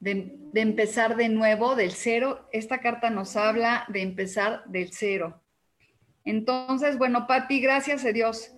De, 0.00 0.36
empezar 0.54 1.16
de 1.16 1.28
nuevo, 1.28 1.76
del 1.76 1.92
cero. 1.92 2.48
Esta 2.52 2.80
carta 2.80 3.08
nos 3.08 3.36
habla 3.36 3.84
de 3.88 4.02
empezar 4.02 4.64
del 4.66 4.92
cero. 4.92 5.40
Entonces, 6.24 6.98
bueno, 6.98 7.26
Patti, 7.28 7.60
gracias 7.60 8.04
a 8.04 8.10
Dios. 8.10 8.52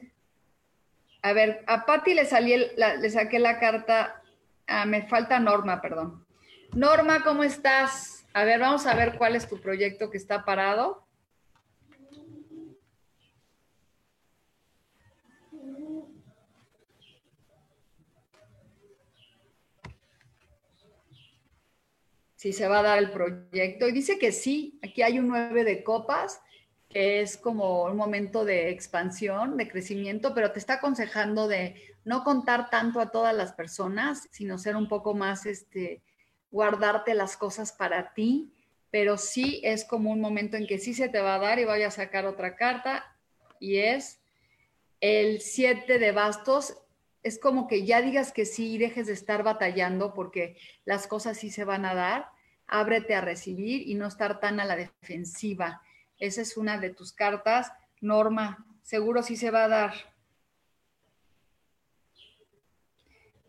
A 1.20 1.34
ver, 1.34 1.64
a 1.66 1.84
Patti 1.84 2.14
le, 2.14 2.24
salí 2.24 2.54
le 2.76 3.10
saqué 3.10 3.38
la 3.38 3.58
carta, 3.58 4.22
ah, 4.66 4.86
me 4.86 5.06
falta 5.06 5.38
Norma, 5.38 5.80
perdón. 5.82 6.26
Norma, 6.72 7.22
¿cómo 7.22 7.44
estás? 7.44 8.26
A 8.32 8.44
ver, 8.44 8.60
vamos 8.60 8.86
a 8.86 8.94
ver 8.94 9.16
cuál 9.18 9.36
es 9.36 9.48
tu 9.48 9.60
proyecto 9.60 10.10
que 10.10 10.16
está 10.16 10.44
parado. 10.46 11.03
Si 22.44 22.52
se 22.52 22.68
va 22.68 22.80
a 22.80 22.82
dar 22.82 22.98
el 22.98 23.10
proyecto. 23.10 23.88
Y 23.88 23.92
dice 23.92 24.18
que 24.18 24.30
sí, 24.30 24.78
aquí 24.82 25.00
hay 25.00 25.18
un 25.18 25.28
9 25.28 25.64
de 25.64 25.82
copas, 25.82 26.42
que 26.90 27.22
es 27.22 27.38
como 27.38 27.84
un 27.84 27.96
momento 27.96 28.44
de 28.44 28.68
expansión, 28.68 29.56
de 29.56 29.66
crecimiento, 29.66 30.34
pero 30.34 30.52
te 30.52 30.58
está 30.58 30.74
aconsejando 30.74 31.48
de 31.48 31.74
no 32.04 32.22
contar 32.22 32.68
tanto 32.68 33.00
a 33.00 33.10
todas 33.10 33.34
las 33.34 33.54
personas, 33.54 34.28
sino 34.30 34.58
ser 34.58 34.76
un 34.76 34.88
poco 34.88 35.14
más, 35.14 35.46
este, 35.46 36.02
guardarte 36.50 37.14
las 37.14 37.38
cosas 37.38 37.72
para 37.72 38.12
ti, 38.12 38.52
pero 38.90 39.16
sí 39.16 39.62
es 39.64 39.86
como 39.86 40.10
un 40.10 40.20
momento 40.20 40.58
en 40.58 40.66
que 40.66 40.78
sí 40.78 40.92
se 40.92 41.08
te 41.08 41.22
va 41.22 41.36
a 41.36 41.38
dar 41.38 41.58
y 41.58 41.64
vaya 41.64 41.86
a 41.86 41.92
sacar 41.92 42.26
otra 42.26 42.56
carta 42.56 43.06
y 43.58 43.78
es 43.78 44.20
el 45.00 45.40
7 45.40 45.98
de 45.98 46.12
bastos. 46.12 46.76
Es 47.22 47.38
como 47.38 47.68
que 47.68 47.86
ya 47.86 48.02
digas 48.02 48.32
que 48.32 48.44
sí 48.44 48.74
y 48.74 48.78
dejes 48.78 49.06
de 49.06 49.14
estar 49.14 49.42
batallando 49.44 50.12
porque 50.12 50.58
las 50.84 51.06
cosas 51.06 51.38
sí 51.38 51.50
se 51.50 51.64
van 51.64 51.86
a 51.86 51.94
dar 51.94 52.33
ábrete 52.66 53.14
a 53.14 53.20
recibir 53.20 53.88
y 53.88 53.94
no 53.94 54.06
estar 54.06 54.40
tan 54.40 54.60
a 54.60 54.64
la 54.64 54.76
defensiva. 54.76 55.82
Esa 56.18 56.42
es 56.42 56.56
una 56.56 56.78
de 56.78 56.90
tus 56.90 57.12
cartas. 57.12 57.72
Norma, 58.00 58.66
seguro 58.82 59.22
sí 59.22 59.36
se 59.36 59.50
va 59.50 59.64
a 59.64 59.68
dar. 59.68 59.94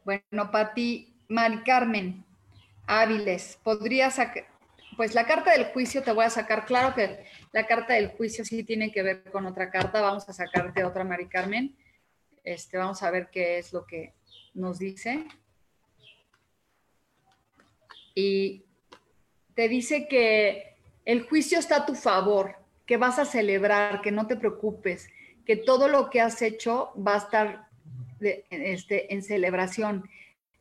Bueno, 0.04 0.52
Pati, 0.52 1.16
Mari 1.28 1.64
Carmen, 1.64 2.24
Áviles, 2.86 3.60
podría 3.64 4.12
sacar, 4.12 4.46
pues 4.96 5.16
la 5.16 5.26
carta 5.26 5.52
del 5.52 5.66
juicio 5.66 6.04
te 6.04 6.12
voy 6.12 6.26
a 6.26 6.30
sacar, 6.30 6.66
claro 6.66 6.94
que 6.94 7.26
la 7.52 7.66
carta 7.66 7.96
del 7.96 8.10
juicio 8.10 8.46
sí 8.46 8.64
tiene 8.64 8.92
que 8.92 9.02
ver 9.02 9.32
con 9.32 9.46
otra 9.48 9.72
carta, 9.72 10.02
vamos 10.02 10.30
a 10.30 10.34
sacarte 10.34 10.84
otra, 10.84 11.04
Mari 11.04 11.28
Carmen. 11.28 11.76
Este, 12.44 12.78
vamos 12.78 13.02
a 13.02 13.10
ver 13.10 13.30
qué 13.32 13.58
es 13.58 13.74
lo 13.74 13.86
que 13.88 14.14
nos 14.54 14.78
dice. 14.78 15.26
Y 18.14 18.65
te 19.56 19.70
dice 19.70 20.08
que 20.08 20.76
el 21.06 21.28
juicio 21.28 21.60
está 21.60 21.78
a 21.78 21.86
tu 21.86 21.96
favor, 21.96 22.56
que 22.86 22.98
vas 22.98 23.20
a 23.20 23.26
celebrar, 23.26 24.02
que 24.02 24.12
no 24.12 24.28
te 24.28 24.36
preocupes, 24.36 25.08
que 25.46 25.56
todo 25.56 25.88
lo 25.88 26.10
que 26.10 26.22
has 26.22 26.42
hecho 26.42 26.94
va 26.96 27.16
a 27.16 27.20
estar 27.20 27.68
este, 28.20 29.14
en 29.14 29.24
celebración. 29.24 30.10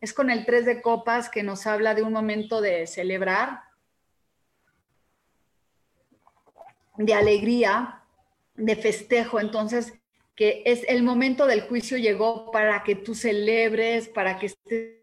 Es 0.01 0.13
con 0.13 0.31
el 0.31 0.47
tres 0.47 0.65
de 0.65 0.81
copas 0.81 1.29
que 1.29 1.43
nos 1.43 1.67
habla 1.67 1.95
de 1.95 2.03
un 2.03 2.13
momento 2.13 2.61
de 2.61 2.87
celebrar, 2.87 3.61
de 6.97 7.15
alegría, 7.15 8.03
de 8.55 8.77
festejo. 8.77 9.41
Entonces, 9.41 9.95
que 10.37 10.63
es 10.67 10.85
el 10.89 11.03
momento 11.03 11.47
del 11.47 11.63
juicio 11.63 11.97
llegó 11.97 12.51
para 12.51 12.85
que 12.85 12.95
tú 12.95 13.15
celebres, 13.15 14.09
para 14.09 14.39
que 14.39 14.47
estés 14.47 14.95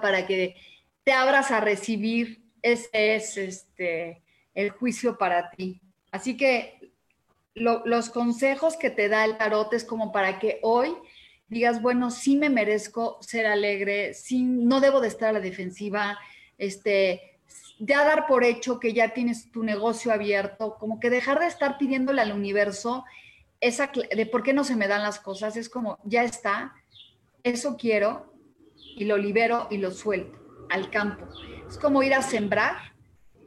para 0.00 0.28
que 0.28 0.54
te 1.02 1.12
abras 1.12 1.50
a 1.50 1.60
recibir 1.60 2.39
ese 2.62 3.14
es 3.14 3.36
este, 3.36 4.22
el 4.54 4.70
juicio 4.70 5.18
para 5.18 5.50
ti. 5.50 5.80
Así 6.10 6.36
que 6.36 6.92
los 7.54 8.10
consejos 8.10 8.76
que 8.76 8.90
te 8.90 9.08
da 9.08 9.24
el 9.24 9.36
tarot 9.36 9.72
es 9.72 9.84
como 9.84 10.12
para 10.12 10.38
que 10.38 10.60
hoy 10.62 10.94
digas, 11.48 11.82
bueno, 11.82 12.10
sí 12.10 12.36
me 12.36 12.48
merezco 12.48 13.18
ser 13.20 13.46
alegre, 13.46 14.14
sí, 14.14 14.42
no 14.42 14.80
debo 14.80 15.00
de 15.00 15.08
estar 15.08 15.30
a 15.30 15.32
la 15.32 15.40
defensiva, 15.40 16.18
este, 16.58 17.38
ya 17.80 18.04
dar 18.04 18.26
por 18.26 18.44
hecho 18.44 18.78
que 18.78 18.92
ya 18.92 19.12
tienes 19.14 19.50
tu 19.50 19.64
negocio 19.64 20.12
abierto, 20.12 20.76
como 20.78 21.00
que 21.00 21.10
dejar 21.10 21.40
de 21.40 21.46
estar 21.46 21.76
pidiéndole 21.76 22.22
al 22.22 22.32
universo 22.32 23.04
esa 23.60 23.90
de 24.14 24.26
por 24.26 24.42
qué 24.42 24.52
no 24.52 24.64
se 24.64 24.76
me 24.76 24.88
dan 24.88 25.02
las 25.02 25.18
cosas, 25.18 25.56
es 25.56 25.68
como, 25.68 25.98
ya 26.04 26.22
está, 26.22 26.72
eso 27.42 27.76
quiero 27.76 28.32
y 28.96 29.04
lo 29.04 29.16
libero 29.16 29.66
y 29.70 29.78
lo 29.78 29.90
suelto 29.90 30.38
al 30.70 30.90
campo. 30.90 31.26
Es 31.70 31.78
como 31.78 32.02
ir 32.02 32.14
a 32.14 32.22
sembrar 32.22 32.74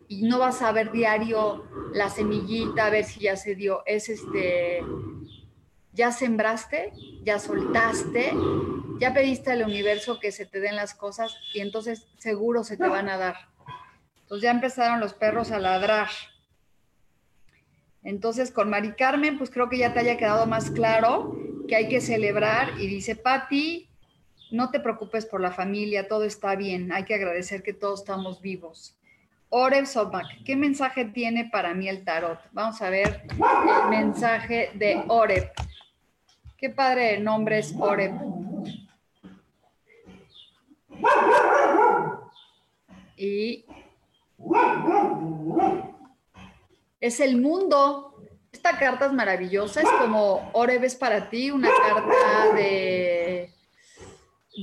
y 0.08 0.24
no 0.24 0.40
vas 0.40 0.62
a 0.62 0.72
ver 0.72 0.94
diario 0.94 1.66
la 1.94 2.10
semillita, 2.10 2.86
a 2.86 2.90
ver 2.90 3.04
si 3.04 3.20
ya 3.20 3.36
se 3.36 3.54
dio. 3.54 3.84
Es 3.86 4.08
este, 4.08 4.82
ya 5.92 6.10
sembraste, 6.14 6.94
ya 7.26 7.38
soltaste, 7.38 8.34
ya 9.02 9.14
pediste 9.14 9.52
al 9.52 9.64
universo 9.64 10.22
que 10.22 10.32
se 10.32 10.46
te 10.46 10.62
den 10.62 10.78
las 10.78 10.94
cosas 10.94 11.36
y 11.54 11.60
entonces 11.60 12.08
seguro 12.18 12.64
se 12.64 12.78
te 12.78 12.88
van 12.88 13.10
a 13.10 13.18
dar. 13.18 13.36
Entonces 14.22 14.44
ya 14.44 14.52
empezaron 14.52 15.02
los 15.02 15.14
perros 15.14 15.52
a 15.52 15.60
ladrar. 15.60 16.08
Entonces 18.04 18.52
con 18.52 18.70
Mari 18.70 18.94
Carmen, 18.94 19.38
pues 19.38 19.50
creo 19.50 19.68
que 19.68 19.78
ya 19.78 19.94
te 19.94 20.00
haya 20.00 20.16
quedado 20.16 20.46
más 20.46 20.72
claro 20.72 21.38
que 21.68 21.76
hay 21.76 21.90
que 21.90 22.00
celebrar 22.00 22.80
y 22.80 22.88
dice 22.88 23.18
Patti, 23.18 23.90
no 24.54 24.70
te 24.70 24.80
preocupes 24.80 25.26
por 25.26 25.42
la 25.42 25.52
familia, 25.52 26.08
todo 26.08 26.26
está 26.26 26.56
bien, 26.56 26.92
hay 26.92 27.06
que 27.06 27.16
agradecer 27.16 27.64
que 27.64 27.74
todos 27.74 28.02
estamos 28.02 28.40
vivos. 28.40 28.96
Oreb 29.50 29.88
Sobak, 29.88 30.44
¿qué 30.46 30.56
mensaje 30.56 31.06
tiene 31.06 31.50
para 31.52 31.74
mí 31.74 31.90
el 31.90 32.04
tarot? 32.06 32.40
Vamos 32.52 32.80
a 32.84 32.92
ver 32.92 33.24
el 33.32 33.90
mensaje 33.90 34.70
de 34.76 35.04
Oreb. 35.08 35.52
Qué 36.56 36.70
padre 36.70 37.16
el 37.16 37.24
nombre 37.24 37.58
es 37.58 37.74
Oreb. 37.80 38.14
Y 43.18 43.66
es 47.02 47.20
el 47.20 47.42
mundo. 47.42 48.12
Esta 48.52 48.78
carta 48.78 49.08
es 49.08 49.14
maravillosa, 49.14 49.82
es 49.82 49.90
como 49.90 50.52
Oreb 50.54 50.84
es 50.84 50.96
para 50.96 51.28
ti, 51.32 51.50
una 51.50 51.70
carta 51.70 52.54
de 52.54 53.23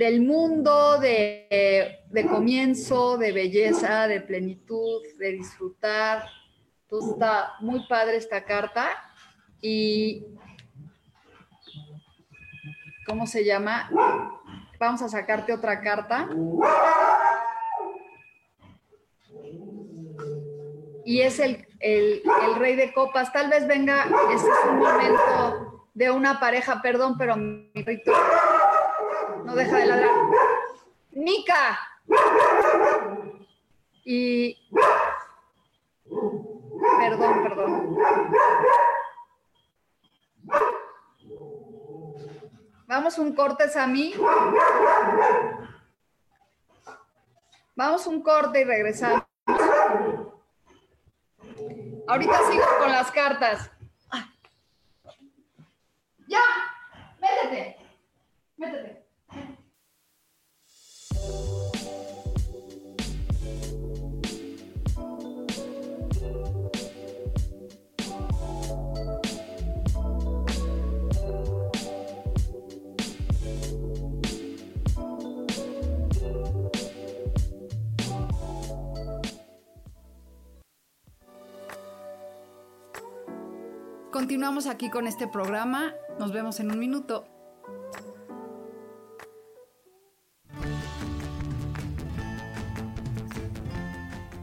del 0.00 0.22
mundo 0.22 0.98
de, 0.98 2.00
comienzo, 2.30 3.18
de 3.18 3.32
belleza, 3.32 4.08
de 4.08 4.22
plenitud, 4.22 5.02
de 5.18 5.32
disfrutar. 5.32 6.24
Entonces 6.84 7.12
está 7.12 7.52
muy 7.60 7.86
padre 7.86 8.16
esta 8.16 8.42
carta. 8.42 8.88
Y, 9.60 10.24
¿cómo 13.06 13.26
se 13.26 13.44
llama? 13.44 13.90
Vamos 14.78 15.02
a 15.02 15.10
sacarte 15.10 15.52
otra 15.52 15.82
carta. 15.82 16.30
Y 21.04 21.20
es 21.20 21.38
el 21.40 21.66
el, 21.80 22.22
rey 22.58 22.74
de 22.74 22.94
copas. 22.94 23.30
Tal 23.34 23.50
vez 23.50 23.66
venga, 23.66 24.06
este 24.32 24.48
es 24.48 24.70
un 24.70 24.78
momento 24.78 25.88
de 25.92 26.10
una 26.10 26.40
pareja, 26.40 26.80
perdón, 26.80 27.16
pero 27.18 27.36
mi 27.36 27.70
rito 27.74 28.12
no 29.44 29.54
deja 29.54 29.76
de 29.76 29.86
ladrar. 29.86 30.10
Nika. 31.12 31.78
Y 34.04 34.56
perdón, 36.98 37.42
perdón. 37.42 37.98
Vamos 42.86 43.18
un 43.18 43.34
corte, 43.34 43.68
Sammy. 43.68 44.14
Vamos 47.76 48.06
un 48.06 48.22
corte 48.22 48.60
y 48.60 48.64
regresamos. 48.64 49.22
Ahorita 52.08 52.38
sigo 52.50 52.64
con 52.80 52.90
las 52.90 53.10
cartas. 53.12 53.70
Ya, 56.26 56.42
métete, 57.20 57.76
métete. 58.56 58.99
Continuamos 84.20 84.66
aquí 84.66 84.90
con 84.90 85.06
este 85.06 85.26
programa. 85.26 85.94
Nos 86.18 86.30
vemos 86.30 86.60
en 86.60 86.70
un 86.70 86.78
minuto. 86.78 87.24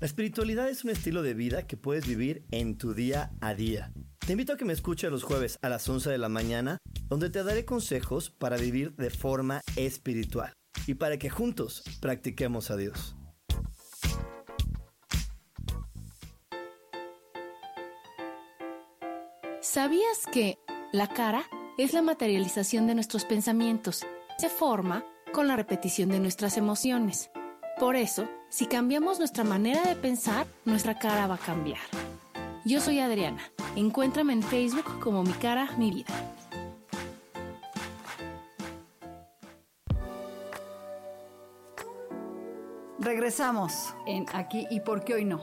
La 0.00 0.06
espiritualidad 0.06 0.70
es 0.70 0.82
un 0.82 0.88
estilo 0.88 1.22
de 1.22 1.34
vida 1.34 1.66
que 1.66 1.76
puedes 1.76 2.06
vivir 2.06 2.46
en 2.52 2.78
tu 2.78 2.94
día 2.94 3.32
a 3.42 3.52
día. 3.52 3.92
Te 4.26 4.32
invito 4.32 4.54
a 4.54 4.56
que 4.56 4.64
me 4.64 4.72
escuches 4.72 5.10
los 5.10 5.24
jueves 5.24 5.58
a 5.60 5.68
las 5.68 5.86
11 5.86 6.08
de 6.08 6.16
la 6.16 6.30
mañana, 6.30 6.78
donde 7.10 7.28
te 7.28 7.44
daré 7.44 7.66
consejos 7.66 8.30
para 8.30 8.56
vivir 8.56 8.96
de 8.96 9.10
forma 9.10 9.60
espiritual 9.76 10.54
y 10.86 10.94
para 10.94 11.18
que 11.18 11.28
juntos 11.28 11.82
practiquemos 12.00 12.70
a 12.70 12.78
Dios. 12.78 13.14
¿Sabías 19.60 20.24
que 20.32 20.56
la 20.92 21.08
cara 21.08 21.44
es 21.76 21.92
la 21.92 22.00
materialización 22.00 22.86
de 22.86 22.94
nuestros 22.94 23.26
pensamientos? 23.26 24.06
Se 24.38 24.48
forma 24.48 25.04
con 25.34 25.46
la 25.46 25.56
repetición 25.56 26.08
de 26.08 26.20
nuestras 26.20 26.56
emociones. 26.56 27.30
Por 27.78 27.96
eso, 27.96 28.26
si 28.50 28.66
cambiamos 28.66 29.18
nuestra 29.18 29.44
manera 29.44 29.82
de 29.82 29.94
pensar, 29.94 30.46
nuestra 30.64 30.98
cara 30.98 31.26
va 31.26 31.36
a 31.36 31.38
cambiar. 31.38 31.80
Yo 32.64 32.80
soy 32.80 32.98
Adriana. 32.98 33.40
Encuéntrame 33.76 34.32
en 34.32 34.42
Facebook 34.42 35.00
como 35.00 35.22
mi 35.22 35.32
cara, 35.32 35.70
mi 35.78 35.90
vida. 35.90 36.12
Regresamos 42.98 43.94
en 44.06 44.26
aquí 44.34 44.66
y 44.70 44.80
por 44.80 45.04
qué 45.04 45.14
hoy 45.14 45.24
no. 45.24 45.40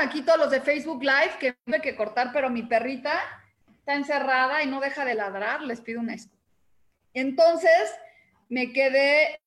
Aquí 0.00 0.22
todos 0.22 0.38
los 0.38 0.50
de 0.50 0.60
Facebook 0.60 1.02
Live 1.02 1.38
que 1.38 1.52
tuve 1.64 1.80
que 1.80 1.96
cortar, 1.96 2.30
pero 2.32 2.50
mi 2.50 2.62
perrita 2.62 3.20
está 3.78 3.94
encerrada 3.94 4.62
y 4.62 4.66
no 4.66 4.80
deja 4.80 5.04
de 5.04 5.14
ladrar, 5.14 5.62
les 5.62 5.80
pido 5.80 6.00
una 6.00 6.16
Entonces, 7.14 7.94
me 8.48 8.72
quedé 8.72 9.40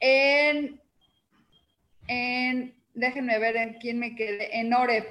en, 0.00 0.80
en, 2.08 2.74
déjenme 2.94 3.38
ver 3.38 3.56
en 3.56 3.74
quién 3.74 3.98
me 3.98 4.14
quedé, 4.14 4.58
en 4.58 4.72
Oreb. 4.74 5.06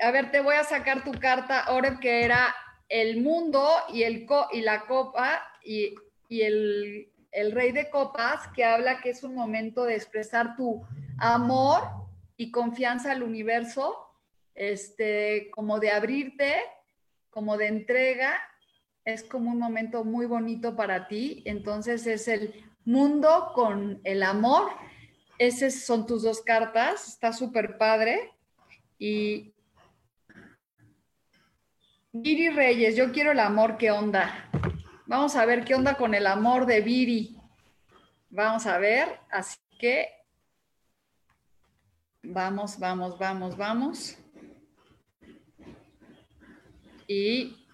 A 0.00 0.10
ver, 0.10 0.30
te 0.30 0.40
voy 0.40 0.54
a 0.54 0.64
sacar 0.64 1.04
tu 1.04 1.12
carta, 1.12 1.66
Oreb, 1.70 1.98
que 2.00 2.24
era 2.24 2.54
el 2.88 3.20
mundo 3.20 3.68
y, 3.92 4.02
el 4.02 4.26
y 4.52 4.60
la 4.60 4.86
copa 4.86 5.42
y, 5.62 5.94
y 6.28 6.42
el, 6.42 7.12
el 7.32 7.52
rey 7.52 7.72
de 7.72 7.90
copas, 7.90 8.48
que 8.54 8.64
habla 8.64 9.00
que 9.00 9.10
es 9.10 9.22
un 9.22 9.34
momento 9.34 9.84
de 9.84 9.94
expresar 9.94 10.56
tu 10.56 10.86
amor 11.18 12.07
y 12.38 12.52
confianza 12.52 13.12
al 13.12 13.22
universo, 13.22 13.98
este, 14.54 15.50
como 15.50 15.80
de 15.80 15.90
abrirte, 15.90 16.54
como 17.28 17.58
de 17.58 17.66
entrega, 17.66 18.40
es 19.04 19.24
como 19.24 19.50
un 19.50 19.58
momento 19.58 20.04
muy 20.04 20.24
bonito 20.24 20.76
para 20.76 21.08
ti. 21.08 21.42
Entonces 21.46 22.06
es 22.06 22.28
el 22.28 22.54
mundo 22.84 23.50
con 23.54 24.00
el 24.04 24.22
amor. 24.22 24.70
Esas 25.38 25.84
son 25.84 26.06
tus 26.06 26.22
dos 26.22 26.40
cartas, 26.40 27.08
está 27.08 27.32
súper 27.32 27.76
padre. 27.76 28.32
Y 28.98 29.52
Viri 32.12 32.50
Reyes, 32.50 32.94
yo 32.94 33.10
quiero 33.12 33.32
el 33.32 33.40
amor, 33.40 33.78
¿qué 33.78 33.90
onda? 33.90 34.48
Vamos 35.06 35.34
a 35.34 35.44
ver 35.44 35.64
qué 35.64 35.74
onda 35.74 35.94
con 35.96 36.14
el 36.14 36.26
amor 36.26 36.66
de 36.66 36.82
Viri. 36.82 37.36
Vamos 38.30 38.66
a 38.66 38.78
ver, 38.78 39.18
así 39.30 39.58
que 39.78 40.17
Vamos, 42.30 42.78
vamos, 42.78 43.18
vamos, 43.18 43.56
vamos. 43.56 44.18
Y 47.06 47.66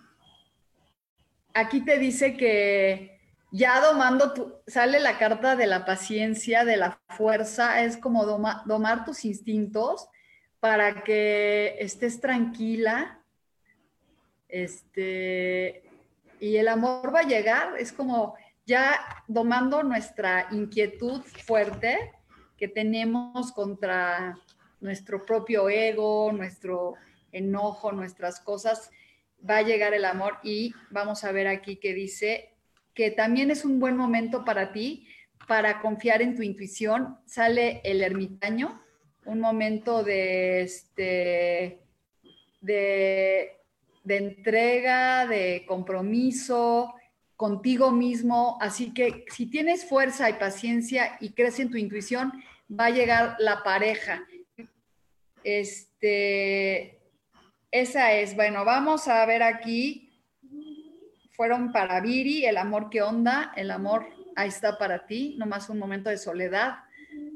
aquí 1.52 1.80
te 1.84 1.98
dice 1.98 2.36
que 2.36 3.18
ya 3.50 3.80
domando, 3.80 4.32
tu, 4.32 4.54
sale 4.68 5.00
la 5.00 5.18
carta 5.18 5.56
de 5.56 5.66
la 5.66 5.84
paciencia, 5.84 6.64
de 6.64 6.76
la 6.76 7.00
fuerza, 7.08 7.82
es 7.82 7.96
como 7.96 8.24
domar 8.24 9.04
tus 9.04 9.24
instintos 9.24 10.06
para 10.60 11.02
que 11.02 11.74
estés 11.80 12.20
tranquila. 12.20 13.24
Este, 14.46 15.82
y 16.38 16.58
el 16.58 16.68
amor 16.68 17.12
va 17.12 17.20
a 17.20 17.28
llegar, 17.28 17.76
es 17.76 17.92
como 17.92 18.36
ya 18.64 19.00
domando 19.26 19.82
nuestra 19.82 20.46
inquietud 20.52 21.22
fuerte 21.22 22.12
que 22.64 22.68
tenemos 22.68 23.52
contra 23.52 24.38
nuestro 24.80 25.26
propio 25.26 25.68
ego, 25.68 26.32
nuestro 26.32 26.94
enojo, 27.30 27.92
nuestras 27.92 28.40
cosas, 28.40 28.90
va 29.38 29.58
a 29.58 29.62
llegar 29.62 29.92
el 29.92 30.06
amor 30.06 30.38
y 30.42 30.72
vamos 30.90 31.24
a 31.24 31.32
ver 31.32 31.46
aquí 31.46 31.76
que 31.76 31.92
dice 31.92 32.54
que 32.94 33.10
también 33.10 33.50
es 33.50 33.66
un 33.66 33.80
buen 33.80 33.98
momento 33.98 34.46
para 34.46 34.72
ti 34.72 35.06
para 35.46 35.82
confiar 35.82 36.22
en 36.22 36.36
tu 36.36 36.42
intuición. 36.42 37.18
Sale 37.26 37.82
el 37.84 38.02
ermitaño, 38.02 38.82
un 39.26 39.40
momento 39.40 40.02
de 40.02 40.62
este 40.62 41.82
de 42.62 43.60
de 44.04 44.16
entrega, 44.16 45.26
de 45.26 45.66
compromiso 45.68 46.94
contigo 47.36 47.90
mismo. 47.90 48.56
Así 48.58 48.94
que 48.94 49.26
si 49.28 49.44
tienes 49.50 49.84
fuerza 49.84 50.30
y 50.30 50.34
paciencia 50.34 51.18
y 51.20 51.34
crees 51.34 51.60
en 51.60 51.70
tu 51.70 51.76
intuición, 51.76 52.32
va 52.68 52.86
a 52.86 52.90
llegar 52.90 53.36
la 53.38 53.62
pareja. 53.62 54.26
Este, 55.42 57.00
esa 57.70 58.12
es, 58.12 58.34
bueno, 58.34 58.64
vamos 58.64 59.08
a 59.08 59.24
ver 59.26 59.42
aquí. 59.42 60.10
Fueron 61.32 61.72
para 61.72 62.00
Viri, 62.00 62.46
el 62.46 62.56
amor 62.56 62.90
que 62.90 63.02
onda, 63.02 63.52
el 63.56 63.70
amor 63.70 64.06
ahí 64.36 64.48
está 64.48 64.78
para 64.78 65.06
ti, 65.06 65.36
nomás 65.38 65.68
un 65.68 65.78
momento 65.78 66.10
de 66.10 66.18
soledad, 66.18 66.84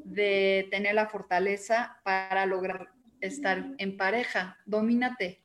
de 0.05 0.69
tener 0.71 0.95
la 0.95 1.09
fortaleza 1.09 2.01
para 2.05 2.47
lograr 2.47 2.88
estar 3.21 3.64
en 3.79 3.97
pareja. 3.97 4.59
Domínate. 4.64 5.43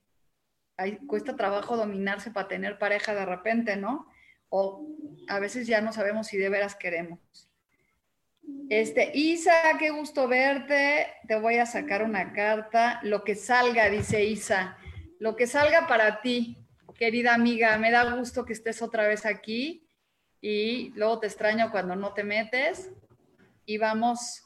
Ahí 0.78 0.98
cuesta 1.08 1.36
trabajo 1.36 1.78
dominarse 1.78 2.32
para 2.32 2.48
tener 2.48 2.80
pareja 2.80 3.14
de 3.14 3.26
repente, 3.26 3.76
¿no? 3.76 4.08
O 4.50 4.88
a 5.28 5.40
veces 5.40 5.68
ya 5.68 5.82
no 5.82 5.94
sabemos 5.94 6.28
si 6.28 6.38
de 6.38 6.50
veras 6.50 6.76
queremos. 6.76 7.20
Este, 8.70 9.12
Isa, 9.14 9.78
qué 9.78 9.92
gusto 9.92 10.28
verte. 10.28 11.08
Te 11.28 11.36
voy 11.36 11.58
a 11.58 11.66
sacar 11.66 12.04
una 12.04 12.34
carta. 12.34 13.00
Lo 13.04 13.24
que 13.24 13.36
salga, 13.36 13.90
dice 13.90 14.26
Isa. 14.26 14.78
Lo 15.20 15.36
que 15.36 15.48
salga 15.48 15.88
para 15.88 16.22
ti, 16.22 16.58
querida 16.98 17.34
amiga. 17.34 17.78
Me 17.78 17.92
da 17.92 18.16
gusto 18.16 18.46
que 18.46 18.54
estés 18.54 18.82
otra 18.82 19.08
vez 19.08 19.26
aquí. 19.26 19.88
Y 20.42 20.90
luego 20.96 21.20
te 21.20 21.28
extraño 21.28 21.72
cuando 21.72 21.96
no 21.96 22.14
te 22.14 22.24
metes. 22.24 22.90
Y 23.66 23.78
vamos 23.78 24.44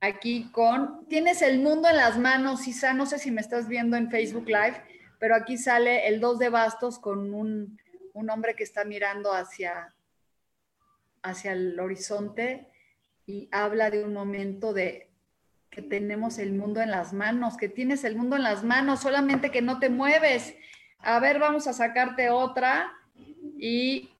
aquí 0.00 0.50
con. 0.50 1.06
Tienes 1.06 1.42
el 1.42 1.60
mundo 1.60 1.88
en 1.88 1.98
las 1.98 2.18
manos, 2.18 2.66
Isa. 2.66 2.92
No 2.92 3.06
sé 3.06 3.18
si 3.18 3.30
me 3.30 3.40
estás 3.40 3.68
viendo 3.68 3.96
en 3.96 4.10
Facebook 4.10 4.48
Live, 4.48 4.82
pero 5.18 5.36
aquí 5.36 5.56
sale 5.56 6.08
el 6.08 6.20
2 6.20 6.38
de 6.40 6.48
bastos 6.48 6.98
con 6.98 7.32
un, 7.32 7.78
un 8.14 8.30
hombre 8.30 8.54
que 8.56 8.64
está 8.64 8.84
mirando 8.84 9.32
hacia, 9.32 9.94
hacia 11.22 11.52
el 11.52 11.78
horizonte 11.78 12.71
y 13.32 13.48
habla 13.50 13.88
de 13.88 14.04
un 14.04 14.12
momento 14.12 14.74
de 14.74 15.08
que 15.70 15.80
tenemos 15.80 16.38
el 16.38 16.52
mundo 16.52 16.82
en 16.82 16.90
las 16.90 17.14
manos, 17.14 17.56
que 17.56 17.70
tienes 17.70 18.04
el 18.04 18.14
mundo 18.14 18.36
en 18.36 18.42
las 18.42 18.62
manos, 18.62 19.00
solamente 19.00 19.50
que 19.50 19.62
no 19.62 19.78
te 19.78 19.88
mueves. 19.88 20.54
A 20.98 21.18
ver, 21.18 21.38
vamos 21.38 21.66
a 21.66 21.72
sacarte 21.72 22.28
otra 22.28 22.92
y, 23.58 24.10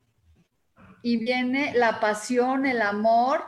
y 1.03 1.19
viene 1.19 1.75
la 1.75 2.01
pasión, 2.01 2.65
el 2.65 2.81
amor. 2.81 3.45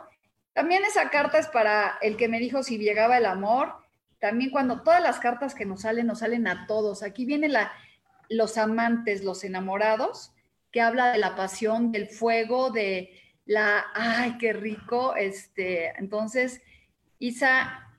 También 0.52 0.84
esa 0.84 1.08
carta 1.08 1.38
es 1.38 1.48
para 1.48 1.96
el 2.02 2.18
que 2.18 2.28
me 2.28 2.40
dijo 2.40 2.62
si 2.62 2.76
llegaba 2.76 3.16
el 3.16 3.24
amor. 3.24 3.72
También 4.18 4.50
cuando 4.50 4.82
todas 4.82 5.02
las 5.02 5.18
cartas 5.18 5.54
que 5.54 5.64
nos 5.64 5.80
salen, 5.80 6.06
nos 6.06 6.18
salen 6.18 6.46
a 6.46 6.66
todos. 6.66 7.02
Aquí 7.02 7.24
viene 7.24 7.48
la, 7.48 7.72
los 8.28 8.58
amantes, 8.58 9.24
los 9.24 9.44
enamorados, 9.44 10.34
que 10.70 10.82
habla 10.82 11.12
de 11.12 11.18
la 11.20 11.34
pasión, 11.36 11.90
del 11.90 12.10
fuego, 12.10 12.68
de, 12.68 13.23
la, 13.46 13.84
ay, 13.94 14.38
qué 14.38 14.52
rico, 14.52 15.14
este, 15.16 15.92
entonces, 15.98 16.62
Isa 17.18 17.90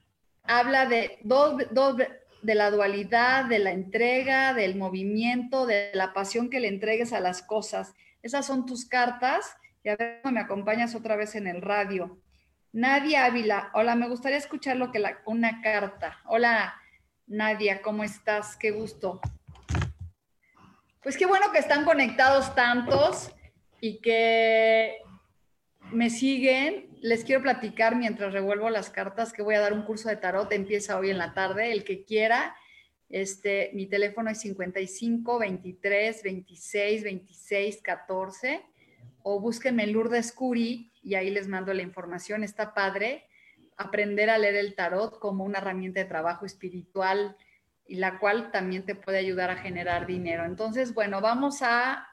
habla 0.43 0.86
de 0.86 1.19
dos, 1.23 1.62
dos, 1.71 1.97
de 1.97 2.55
la 2.55 2.69
dualidad, 2.69 3.45
de 3.45 3.60
la 3.60 3.71
entrega, 3.71 4.53
del 4.53 4.75
movimiento, 4.75 5.65
de 5.65 5.91
la 5.93 6.13
pasión 6.13 6.49
que 6.49 6.60
le 6.60 6.67
entregues 6.67 7.13
a 7.13 7.19
las 7.19 7.41
cosas. 7.41 7.93
Esas 8.21 8.45
son 8.45 8.65
tus 8.65 8.86
cartas 8.86 9.55
y 9.84 9.89
a 9.89 9.95
ver 9.95 10.21
me 10.31 10.39
acompañas 10.39 10.95
otra 10.95 11.15
vez 11.15 11.36
en 11.36 11.47
el 11.47 11.62
radio. 11.62 12.19
Nadia 12.71 13.25
Ávila, 13.25 13.71
hola, 13.73 13.95
me 13.95 14.10
gustaría 14.10 14.38
escuchar 14.38 14.77
lo 14.77 14.91
que 14.91 14.99
la, 14.99 15.19
una 15.25 15.62
carta. 15.62 16.19
Hola, 16.25 16.75
Nadia, 17.25 17.81
¿cómo 17.81 18.03
estás? 18.03 18.58
Qué 18.58 18.71
gusto. 18.71 19.21
Pues 21.01 21.17
qué 21.17 21.25
bueno 21.25 21.51
que 21.51 21.60
están 21.60 21.86
conectados 21.86 22.53
tantos 22.53 23.31
y 23.79 24.01
que 24.01 25.05
me 25.95 26.10
siguen, 26.10 26.88
les 27.01 27.23
quiero 27.23 27.41
platicar 27.41 27.95
mientras 27.95 28.34
revuelvo 28.34 28.69
las 28.69 28.89
cartas 28.89 29.34
que 29.34 29.41
voy 29.41 29.55
a 29.55 29.60
dar 29.60 29.73
un 29.73 29.84
curso 29.84 30.10
de 30.10 30.17
tarot, 30.17 30.51
empieza 30.51 30.97
hoy 30.99 31.10
en 31.10 31.17
la 31.17 31.34
tarde, 31.34 31.71
el 31.71 31.84
que 31.84 32.03
quiera. 32.03 32.55
Este, 33.10 33.71
mi 33.73 33.86
teléfono 33.86 34.29
es 34.29 34.39
55 34.41 35.39
23 35.39 36.23
26 36.23 37.03
26 37.03 37.81
14 37.81 38.65
o 39.23 39.39
búsquenme 39.39 39.88
Lourdes 39.88 40.31
Curi 40.31 40.91
y 41.03 41.15
ahí 41.15 41.29
les 41.29 41.47
mando 41.47 41.73
la 41.73 41.81
información. 41.81 42.43
Está 42.43 42.73
padre 42.73 43.25
aprender 43.77 44.29
a 44.29 44.38
leer 44.38 44.55
el 44.55 44.75
tarot 44.75 45.19
como 45.19 45.43
una 45.43 45.60
herramienta 45.60 45.99
de 45.99 46.05
trabajo 46.05 46.45
espiritual 46.45 47.36
y 47.88 47.95
la 47.95 48.19
cual 48.19 48.51
también 48.51 48.86
te 48.86 48.95
puede 48.95 49.19
ayudar 49.19 49.51
a 49.51 49.58
generar 49.58 50.08
dinero. 50.08 50.45
Entonces, 50.45 50.93
bueno, 50.93 51.21
vamos 51.21 51.62
a 51.62 52.08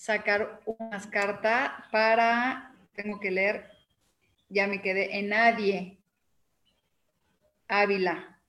sacar 0.00 0.62
unas 0.64 1.06
cartas 1.06 1.72
para, 1.92 2.74
tengo 2.94 3.20
que 3.20 3.30
leer, 3.30 3.70
ya 4.48 4.66
me 4.66 4.80
quedé 4.80 5.18
en 5.18 5.28
nadie. 5.28 5.98
Ávila. 7.68 8.40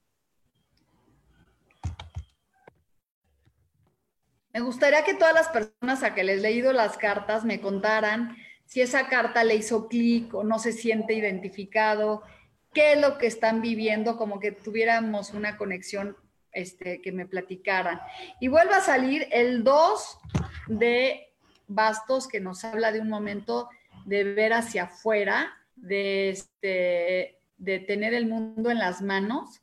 Me 4.53 4.61
gustaría 4.61 5.03
que 5.03 5.13
todas 5.13 5.33
las 5.33 5.49
personas 5.49 6.03
a 6.03 6.15
que 6.15 6.23
les 6.23 6.39
he 6.39 6.41
leído 6.41 6.71
las 6.71 6.97
cartas 6.97 7.43
me 7.43 7.59
contaran 7.59 8.37
si 8.65 8.79
esa 8.79 9.09
carta 9.09 9.43
le 9.43 9.55
hizo 9.55 9.89
clic 9.89 10.33
o 10.33 10.45
no 10.45 10.57
se 10.57 10.71
siente 10.71 11.13
identificado, 11.13 12.23
qué 12.73 12.93
es 12.93 13.01
lo 13.01 13.17
que 13.17 13.27
están 13.27 13.61
viviendo, 13.61 14.15
como 14.15 14.39
que 14.39 14.53
tuviéramos 14.53 15.31
una 15.31 15.57
conexión 15.57 16.15
este, 16.53 17.01
que 17.01 17.11
me 17.11 17.25
platicaran. 17.25 17.99
Y 18.39 18.47
vuelva 18.47 18.77
a 18.77 18.81
salir 18.81 19.27
el 19.31 19.65
2 19.65 20.19
de 20.67 21.30
Bastos, 21.73 22.27
que 22.27 22.39
nos 22.39 22.63
habla 22.63 22.91
de 22.91 23.01
un 23.01 23.09
momento 23.09 23.69
de 24.05 24.23
ver 24.23 24.53
hacia 24.53 24.83
afuera, 24.83 25.53
de, 25.75 26.29
este, 26.29 27.39
de 27.57 27.79
tener 27.79 28.13
el 28.13 28.27
mundo 28.27 28.69
en 28.69 28.79
las 28.79 29.01
manos 29.01 29.61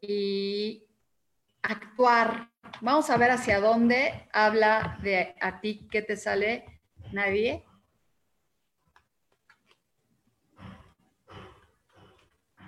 y 0.00 0.84
actuar. 1.62 2.50
Vamos 2.80 3.10
a 3.10 3.16
ver 3.16 3.30
hacia 3.30 3.60
dónde 3.60 4.28
habla 4.32 4.98
de 5.02 5.34
a 5.40 5.60
ti, 5.60 5.86
¿qué 5.90 6.02
te 6.02 6.16
sale? 6.16 6.80
Nadie. 7.12 7.64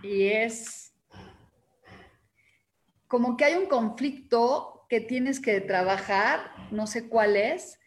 Y 0.03 0.29
es 0.29 0.89
como 3.09 3.37
que 3.37 3.45
hay 3.47 3.55
un 3.55 3.67
conflicto 3.67 4.87
que 4.89 5.01
tienes 5.01 5.41
que 5.41 5.61
trabajar, 5.61 6.53
no 6.71 6.87
sé 6.87 7.09
cuál 7.09 7.37
es, 7.37 7.79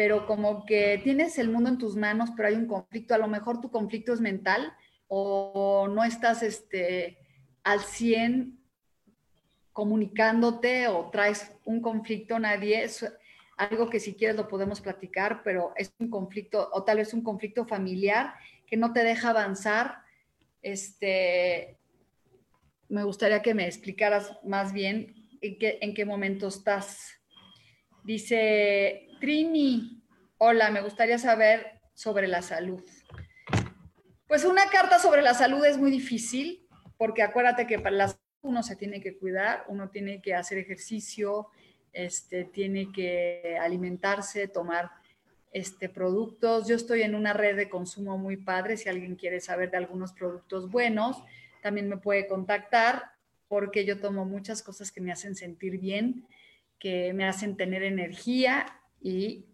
pero 0.00 0.24
como 0.24 0.64
que 0.64 0.98
tienes 1.04 1.36
el 1.38 1.50
mundo 1.50 1.68
en 1.68 1.76
tus 1.76 1.94
manos, 1.94 2.30
pero 2.34 2.48
hay 2.48 2.54
un 2.54 2.66
conflicto, 2.66 3.12
a 3.12 3.18
lo 3.18 3.28
mejor 3.28 3.60
tu 3.60 3.70
conflicto 3.70 4.14
es 4.14 4.20
mental 4.22 4.72
o 5.08 5.88
no 5.94 6.04
estás 6.04 6.42
este, 6.42 7.18
al 7.64 7.80
100 7.80 8.58
comunicándote 9.74 10.88
o 10.88 11.10
traes 11.10 11.54
un 11.66 11.82
conflicto, 11.82 12.38
nadie, 12.38 12.82
es 12.82 13.12
algo 13.58 13.90
que 13.90 14.00
si 14.00 14.14
quieres 14.14 14.38
lo 14.38 14.48
podemos 14.48 14.80
platicar, 14.80 15.42
pero 15.44 15.74
es 15.76 15.92
un 15.98 16.08
conflicto 16.08 16.70
o 16.72 16.82
tal 16.82 16.96
vez 16.96 17.12
un 17.12 17.22
conflicto 17.22 17.66
familiar 17.66 18.32
que 18.66 18.78
no 18.78 18.94
te 18.94 19.04
deja 19.04 19.28
avanzar. 19.28 19.98
Este, 20.62 21.76
me 22.88 23.04
gustaría 23.04 23.42
que 23.42 23.52
me 23.52 23.66
explicaras 23.66 24.32
más 24.44 24.72
bien 24.72 25.28
en 25.42 25.58
qué, 25.58 25.78
en 25.82 25.92
qué 25.92 26.06
momento 26.06 26.48
estás. 26.48 27.20
Dice 28.02 29.09
Trini, 29.20 30.02
hola, 30.38 30.70
me 30.70 30.80
gustaría 30.80 31.18
saber 31.18 31.82
sobre 31.92 32.26
la 32.26 32.40
salud. 32.40 32.82
Pues 34.26 34.46
una 34.46 34.66
carta 34.70 34.98
sobre 34.98 35.20
la 35.20 35.34
salud 35.34 35.62
es 35.66 35.76
muy 35.76 35.90
difícil, 35.90 36.66
porque 36.96 37.22
acuérdate 37.22 37.66
que 37.66 37.78
para 37.78 37.94
la 37.94 38.08
salud 38.08 38.20
uno 38.40 38.62
se 38.62 38.76
tiene 38.76 39.02
que 39.02 39.18
cuidar, 39.18 39.64
uno 39.68 39.90
tiene 39.90 40.22
que 40.22 40.34
hacer 40.34 40.56
ejercicio, 40.56 41.48
este, 41.92 42.44
tiene 42.44 42.90
que 42.92 43.58
alimentarse, 43.60 44.48
tomar 44.48 44.90
este, 45.52 45.90
productos. 45.90 46.66
Yo 46.66 46.74
estoy 46.74 47.02
en 47.02 47.14
una 47.14 47.34
red 47.34 47.56
de 47.56 47.68
consumo 47.68 48.16
muy 48.16 48.38
padre, 48.38 48.78
si 48.78 48.88
alguien 48.88 49.16
quiere 49.16 49.40
saber 49.40 49.70
de 49.70 49.76
algunos 49.76 50.14
productos 50.14 50.70
buenos, 50.70 51.22
también 51.62 51.90
me 51.90 51.98
puede 51.98 52.26
contactar 52.26 53.10
porque 53.48 53.84
yo 53.84 54.00
tomo 54.00 54.24
muchas 54.24 54.62
cosas 54.62 54.90
que 54.90 55.02
me 55.02 55.12
hacen 55.12 55.34
sentir 55.34 55.78
bien, 55.78 56.26
que 56.78 57.12
me 57.12 57.26
hacen 57.26 57.58
tener 57.58 57.82
energía 57.82 58.79
y 59.00 59.46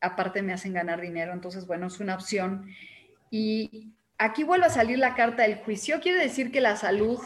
aparte 0.00 0.42
me 0.42 0.52
hacen 0.52 0.72
ganar 0.72 1.00
dinero. 1.00 1.32
Entonces, 1.32 1.66
bueno, 1.66 1.86
es 1.86 2.00
una 2.00 2.14
opción. 2.14 2.68
Y 3.30 3.92
aquí 4.18 4.44
vuelve 4.44 4.66
a 4.66 4.70
salir 4.70 4.98
la 4.98 5.14
carta 5.14 5.42
del 5.42 5.56
juicio. 5.56 6.00
Quiere 6.00 6.20
decir 6.20 6.52
que 6.52 6.60
la 6.60 6.76
salud 6.76 7.18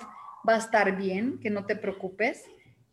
va 0.48 0.54
a 0.54 0.58
estar 0.58 0.96
bien, 0.96 1.38
que 1.40 1.50
no 1.50 1.66
te 1.66 1.76
preocupes. 1.76 2.44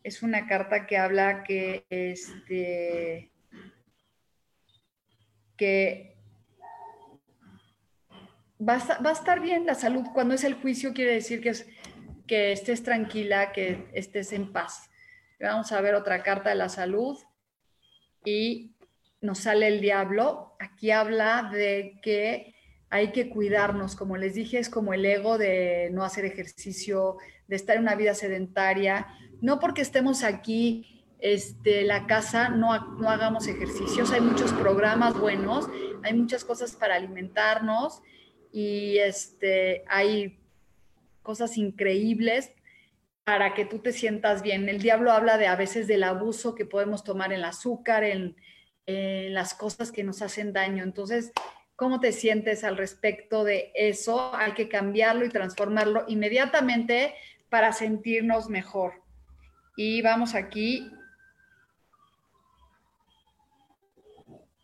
Es 0.03 0.21
una 0.21 0.47
carta 0.47 0.85
que 0.85 0.97
habla 0.97 1.43
que, 1.43 1.85
este, 1.89 3.31
que 5.57 6.15
va 8.59 8.73
a, 8.75 9.11
estar 9.11 9.39
bien 9.39 9.65
la 9.65 9.75
salud. 9.75 10.05
Cuando 10.13 10.35
es 10.35 10.43
el 10.43 10.55
juicio, 10.55 10.93
quiere 10.93 11.13
decir 11.13 11.41
que, 11.41 11.49
es, 11.49 11.67
que 12.27 12.51
estés 12.51 12.83
tranquila, 12.83 13.51
que 13.51 13.87
estés 13.93 14.31
en 14.33 14.51
paz. 14.51 14.89
Vamos 15.39 15.71
a 15.71 15.81
ver 15.81 15.95
otra 15.95 16.23
carta 16.23 16.49
de 16.49 16.55
la 16.55 16.69
salud 16.69 17.17
y 18.25 18.75
nos 19.21 19.39
sale 19.39 19.67
el 19.67 19.81
diablo. 19.81 20.55
Aquí 20.59 20.91
habla 20.91 21.49
de 21.53 21.99
que 22.01 22.55
hay 22.89 23.11
que 23.11 23.29
cuidarnos, 23.29 23.95
como 23.95 24.17
les 24.17 24.35
dije, 24.35 24.59
es 24.59 24.69
como 24.69 24.93
el 24.93 25.05
ego 25.05 25.37
de 25.37 25.89
no 25.91 26.03
hacer 26.03 26.25
ejercicio, 26.25 27.17
de 27.47 27.55
estar 27.55 27.75
en 27.75 27.83
una 27.83 27.95
vida 27.95 28.13
sedentaria. 28.13 29.07
No 29.41 29.59
porque 29.59 29.81
estemos 29.81 30.23
aquí, 30.23 31.03
este, 31.19 31.83
la 31.83 32.07
casa, 32.07 32.49
no, 32.49 32.93
no 32.97 33.09
hagamos 33.09 33.47
ejercicios. 33.47 34.11
Hay 34.11 34.21
muchos 34.21 34.51
programas 34.53 35.17
buenos, 35.19 35.67
hay 36.03 36.13
muchas 36.13 36.43
cosas 36.43 36.75
para 36.75 36.95
alimentarnos 36.95 38.01
y 38.51 38.97
este, 38.99 39.83
hay 39.87 40.39
cosas 41.21 41.57
increíbles 41.57 42.51
para 43.25 43.55
que 43.55 43.65
tú 43.65 43.79
te 43.79 43.91
sientas 43.91 44.43
bien. 44.43 44.69
El 44.69 44.79
diablo 44.79 45.11
habla 45.11 45.37
de 45.37 45.47
a 45.47 45.55
veces 45.55 45.87
del 45.87 46.03
abuso 46.03 46.53
que 46.53 46.65
podemos 46.65 47.03
tomar 47.03 47.33
en 47.33 47.39
el 47.39 47.43
azúcar, 47.43 48.03
en, 48.03 48.37
las 48.87 49.55
cosas 49.55 49.91
que 49.91 50.03
nos 50.03 50.21
hacen 50.21 50.53
daño. 50.53 50.83
Entonces, 50.83 51.31
¿cómo 51.75 51.99
te 51.99 52.11
sientes 52.11 52.63
al 52.63 52.77
respecto 52.77 53.43
de 53.43 53.71
eso? 53.73 54.35
Hay 54.35 54.53
que 54.53 54.69
cambiarlo 54.69 55.25
y 55.25 55.29
transformarlo 55.29 56.05
inmediatamente 56.07 57.15
para 57.49 57.73
sentirnos 57.73 58.47
mejor. 58.47 59.01
Y 59.75 60.03
vamos 60.03 60.35
aquí. 60.35 60.91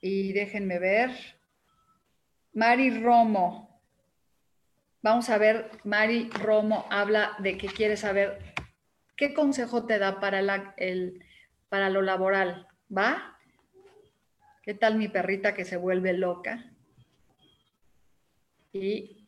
Y 0.01 0.33
déjenme 0.33 0.77
ver. 0.77 1.09
Mari 2.53 3.01
Romo. 3.01 3.81
Vamos 5.01 5.31
a 5.31 5.39
ver, 5.39 5.71
Mari 5.83 6.29
Romo 6.29 6.85
habla 6.91 7.31
de 7.39 7.57
que 7.57 7.65
quiere 7.65 7.97
saber 7.97 8.50
¿qué 9.21 9.35
consejo 9.35 9.85
te 9.85 9.99
da 9.99 10.19
para, 10.19 10.39
el, 10.77 11.23
para 11.69 11.91
lo 11.91 12.01
laboral? 12.01 12.67
¿Va? 12.89 13.37
¿Qué 14.63 14.73
tal 14.73 14.95
mi 14.95 15.09
perrita 15.09 15.53
que 15.53 15.63
se 15.63 15.77
vuelve 15.77 16.13
loca? 16.13 16.71
Y 18.73 19.27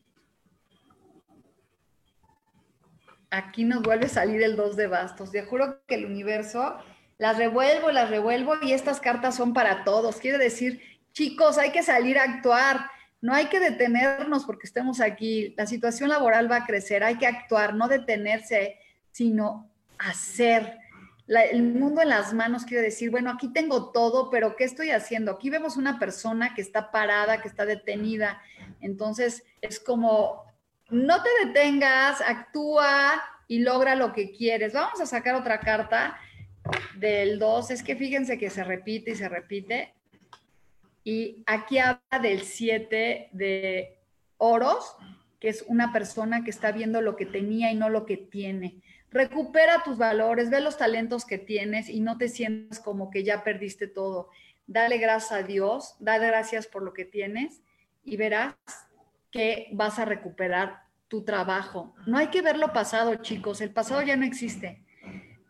aquí 3.30 3.66
nos 3.66 3.84
vuelve 3.84 4.08
a 4.08 4.10
salir 4.10 4.42
el 4.42 4.56
2 4.56 4.76
de 4.78 4.88
bastos. 4.88 5.32
Te 5.32 5.44
juro 5.44 5.86
que 5.86 5.94
el 5.94 6.06
universo 6.06 6.80
las 7.20 7.38
revuelvo, 7.38 7.92
las 7.92 8.10
revuelvo 8.10 8.56
y 8.64 8.74
estas 8.74 9.00
cartas 9.00 9.36
son 9.36 9.54
para 9.54 9.84
todos. 9.84 10.16
Quiere 10.16 10.40
decir, 10.40 10.82
chicos, 11.12 11.60
hay 11.60 11.72
que 11.72 11.84
salir 11.84 12.18
a 12.18 12.24
actuar. 12.24 12.90
No 13.22 13.32
hay 13.36 13.46
que 13.46 13.60
detenernos 13.60 14.46
porque 14.46 14.66
estemos 14.66 15.02
aquí. 15.02 15.54
La 15.56 15.68
situación 15.68 16.10
laboral 16.10 16.52
va 16.52 16.56
a 16.56 16.66
crecer. 16.66 17.04
Hay 17.04 17.20
que 17.20 17.28
actuar, 17.28 17.76
no 17.76 17.88
detenerse, 17.88 18.80
sino 19.12 19.70
hacer. 20.04 20.80
el 21.28 21.64
mundo 21.64 22.02
en 22.02 22.10
las 22.10 22.34
manos 22.34 22.66
quiere 22.66 22.84
decir, 22.84 23.10
bueno, 23.10 23.32
aquí 23.32 23.52
tengo 23.54 23.92
todo, 23.92 24.30
pero 24.30 24.56
¿qué 24.56 24.66
estoy 24.66 24.92
haciendo? 24.92 25.32
Aquí 25.32 25.50
vemos 25.50 25.78
una 25.78 25.98
persona 25.98 26.54
que 26.54 26.62
está 26.62 26.92
parada, 26.92 27.42
que 27.42 27.48
está 27.48 27.66
detenida. 27.66 28.42
Entonces 28.82 29.44
es 29.62 29.80
como, 29.80 30.44
no 30.90 31.24
te 31.24 31.48
detengas, 31.48 32.22
actúa 32.22 33.24
y 33.48 33.60
logra 33.60 33.96
lo 33.96 34.12
que 34.12 34.32
quieres. 34.32 34.74
Vamos 34.74 35.00
a 35.00 35.06
sacar 35.06 35.36
otra 35.36 35.60
carta 35.60 36.18
del 36.96 37.40
2. 37.40 37.72
Es 37.72 37.84
que 37.84 37.96
fíjense 37.96 38.38
que 38.38 38.50
se 38.50 38.64
repite 38.64 39.12
y 39.12 39.16
se 39.16 39.30
repite. 39.30 39.94
Y 41.06 41.44
aquí 41.46 41.80
habla 41.80 42.20
del 42.22 42.42
7 42.44 43.30
de 43.32 44.00
oros, 44.38 44.96
que 45.40 45.50
es 45.50 45.64
una 45.68 45.92
persona 45.94 46.44
que 46.44 46.50
está 46.50 46.72
viendo 46.72 47.02
lo 47.02 47.16
que 47.16 47.26
tenía 47.26 47.72
y 47.72 47.76
no 47.76 47.90
lo 47.90 48.06
que 48.06 48.18
tiene 48.18 48.82
recupera 49.14 49.84
tus 49.84 49.98
valores, 49.98 50.50
ve 50.50 50.60
los 50.60 50.78
talentos 50.78 51.26
que 51.26 51.38
tienes 51.38 51.88
y 51.88 52.02
no 52.02 52.18
te 52.18 52.28
sientas 52.28 52.80
como 52.80 53.10
que 53.10 53.24
ya 53.24 53.44
perdiste 53.44 53.88
todo. 53.88 54.30
Dale 54.66 54.98
gracias 54.98 55.32
a 55.32 55.44
Dios, 55.44 55.96
dale 56.00 56.28
gracias 56.28 56.68
por 56.68 56.82
lo 56.82 56.94
que 56.94 57.06
tienes 57.06 57.62
y 58.04 58.18
verás 58.18 58.56
que 59.32 59.68
vas 59.72 60.00
a 60.00 60.06
recuperar 60.06 60.84
tu 61.08 61.24
trabajo. 61.24 61.94
No 62.08 62.18
hay 62.18 62.28
que 62.28 62.42
ver 62.42 62.58
lo 62.58 62.74
pasado, 62.74 63.16
chicos, 63.16 63.62
el 63.62 63.72
pasado 63.72 64.02
ya 64.02 64.16
no 64.16 64.26
existe. 64.26 64.84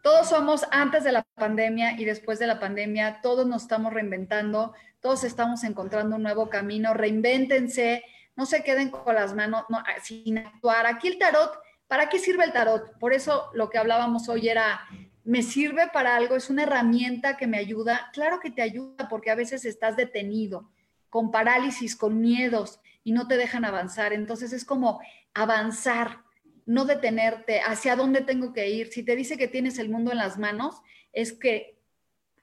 Todos 0.04 0.28
somos 0.28 0.66
antes 0.72 1.06
de 1.06 1.14
la 1.14 1.24
pandemia 1.36 1.98
y 1.98 2.04
después 2.04 2.38
de 2.38 2.48
la 2.48 2.60
pandemia, 2.60 3.22
todos 3.22 3.48
nos 3.48 3.62
estamos 3.62 3.94
reinventando, 3.94 4.74
todos 5.00 5.24
estamos 5.24 5.64
encontrando 5.64 6.18
un 6.18 6.24
nuevo 6.24 6.50
camino, 6.50 6.94
reinvéntense, 6.94 8.04
no 8.36 8.46
se 8.46 8.64
queden 8.64 8.90
con 8.90 9.16
las 9.16 9.34
manos 9.34 9.64
sin 10.02 10.40
actuar. 10.40 10.86
Aquí 10.88 11.08
el 11.08 11.18
tarot 11.18 11.58
¿Para 11.88 12.10
qué 12.10 12.20
sirve 12.20 12.44
el 12.44 12.54
tarot? 12.54 12.98
Por 13.00 13.14
eso 13.14 13.50
lo 13.54 13.70
que 13.70 13.78
hablábamos 13.78 14.30
hoy 14.30 14.50
era, 14.50 14.82
¿me 15.24 15.42
sirve 15.42 15.88
para 15.94 16.16
algo? 16.16 16.36
¿Es 16.36 16.50
una 16.50 16.64
herramienta 16.64 17.38
que 17.38 17.48
me 17.48 17.58
ayuda? 17.58 18.10
Claro 18.14 18.40
que 18.40 18.52
te 18.52 18.62
ayuda 18.62 19.08
porque 19.10 19.32
a 19.32 19.36
veces 19.36 19.66
estás 19.66 19.96
detenido, 19.96 20.70
con 21.10 21.32
parálisis, 21.32 21.96
con 21.96 22.20
miedos 22.20 22.80
y 23.04 23.12
no 23.12 23.28
te 23.28 23.38
dejan 23.38 23.66
avanzar. 23.66 24.14
Entonces 24.14 24.54
es 24.54 24.66
como 24.66 25.02
avanzar, 25.34 26.24
no 26.66 26.86
detenerte, 26.86 27.62
hacia 27.62 27.96
dónde 27.96 28.22
tengo 28.22 28.54
que 28.54 28.70
ir. 28.70 28.88
Si 28.88 29.04
te 29.04 29.16
dice 29.16 29.38
que 29.38 29.48
tienes 29.48 29.78
el 29.80 29.90
mundo 29.90 30.12
en 30.12 30.18
las 30.18 30.38
manos, 30.38 30.82
es 31.12 31.34
que 31.34 31.78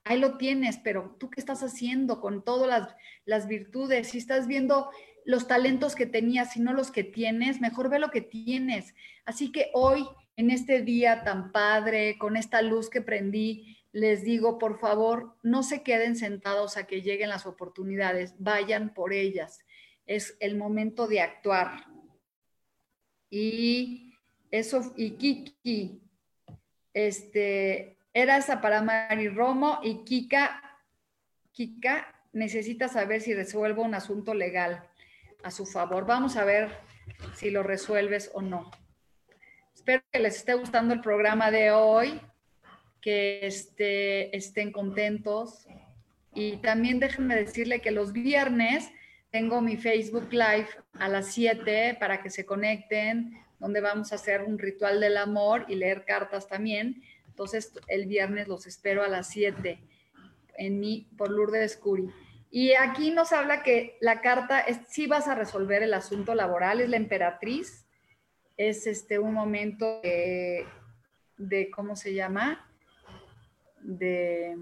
ahí 0.04 0.18
lo 0.18 0.36
tienes, 0.36 0.78
pero 0.78 1.16
tú 1.18 1.30
qué 1.30 1.40
estás 1.40 1.62
haciendo 1.62 2.20
con 2.20 2.42
todas 2.44 2.94
las, 3.24 3.48
virtudes? 3.48 4.08
Si 4.08 4.18
estás 4.18 4.46
viendo 4.46 4.90
los 5.24 5.46
talentos 5.46 5.94
que 5.94 6.06
tenías, 6.06 6.52
sino 6.52 6.72
los 6.72 6.90
que 6.90 7.04
tienes, 7.04 7.60
mejor 7.60 7.88
ve 7.88 7.98
lo 7.98 8.10
que 8.10 8.20
tienes. 8.20 8.94
Así 9.24 9.52
que 9.52 9.70
hoy, 9.74 10.06
en 10.36 10.50
este 10.50 10.82
día 10.82 11.24
tan 11.24 11.52
padre, 11.52 12.18
con 12.18 12.36
esta 12.36 12.62
luz 12.62 12.90
que 12.90 13.02
prendí, 13.02 13.78
les 13.92 14.24
digo, 14.24 14.58
por 14.58 14.78
favor, 14.78 15.36
no 15.42 15.62
se 15.62 15.82
queden 15.82 16.16
sentados 16.16 16.76
a 16.76 16.86
que 16.86 17.02
lleguen 17.02 17.28
las 17.28 17.46
oportunidades, 17.46 18.34
vayan 18.38 18.94
por 18.94 19.12
ellas. 19.12 19.60
Es 20.06 20.36
el 20.40 20.56
momento 20.56 21.06
de 21.06 21.20
actuar. 21.20 21.86
Y 23.28 24.14
eso, 24.50 24.92
y 24.96 25.12
Kiki, 25.12 26.00
este, 26.94 27.96
era 28.12 28.36
esa 28.36 28.60
para 28.60 28.82
Mari 28.82 29.28
Romo 29.28 29.78
y 29.82 30.04
Kika, 30.04 30.62
Kika 31.52 32.14
necesita 32.32 32.88
saber 32.88 33.20
si 33.20 33.34
resuelvo 33.34 33.82
un 33.82 33.94
asunto 33.94 34.34
legal 34.34 34.89
a 35.42 35.50
su 35.50 35.66
favor. 35.66 36.06
Vamos 36.06 36.36
a 36.36 36.44
ver 36.44 36.70
si 37.34 37.50
lo 37.50 37.62
resuelves 37.62 38.30
o 38.34 38.42
no. 38.42 38.70
Espero 39.74 40.02
que 40.12 40.18
les 40.18 40.36
esté 40.36 40.54
gustando 40.54 40.94
el 40.94 41.00
programa 41.00 41.50
de 41.50 41.70
hoy, 41.70 42.20
que 43.00 43.46
este, 43.46 44.36
estén 44.36 44.72
contentos. 44.72 45.66
Y 46.34 46.58
también 46.58 47.00
déjenme 47.00 47.34
decirle 47.34 47.80
que 47.80 47.90
los 47.90 48.12
viernes 48.12 48.90
tengo 49.30 49.60
mi 49.60 49.76
Facebook 49.76 50.28
Live 50.32 50.68
a 50.94 51.08
las 51.08 51.32
7 51.32 51.96
para 51.98 52.22
que 52.22 52.30
se 52.30 52.44
conecten, 52.44 53.38
donde 53.58 53.80
vamos 53.80 54.12
a 54.12 54.16
hacer 54.16 54.42
un 54.42 54.58
ritual 54.58 55.00
del 55.00 55.16
amor 55.16 55.66
y 55.68 55.76
leer 55.76 56.04
cartas 56.04 56.48
también. 56.48 57.02
Entonces, 57.28 57.72
el 57.88 58.06
viernes 58.06 58.48
los 58.48 58.66
espero 58.66 59.02
a 59.02 59.08
las 59.08 59.28
7 59.28 59.80
en 60.58 60.80
mi, 60.80 61.08
por 61.16 61.30
Lourdes 61.30 61.76
Curi. 61.76 62.10
Y 62.50 62.72
aquí 62.74 63.12
nos 63.12 63.32
habla 63.32 63.62
que 63.62 63.96
la 64.00 64.20
carta 64.20 64.60
es 64.60 64.80
si 64.88 65.06
vas 65.06 65.28
a 65.28 65.36
resolver 65.36 65.82
el 65.84 65.94
asunto 65.94 66.34
laboral, 66.34 66.80
es 66.80 66.88
la 66.88 66.96
emperatriz, 66.96 67.86
es 68.56 68.86
este 68.88 69.18
un 69.20 69.32
momento 69.32 70.00
de, 70.02 70.66
de 71.38 71.70
¿cómo 71.70 71.94
se 71.94 72.12
llama? 72.12 72.68
De 73.80 74.56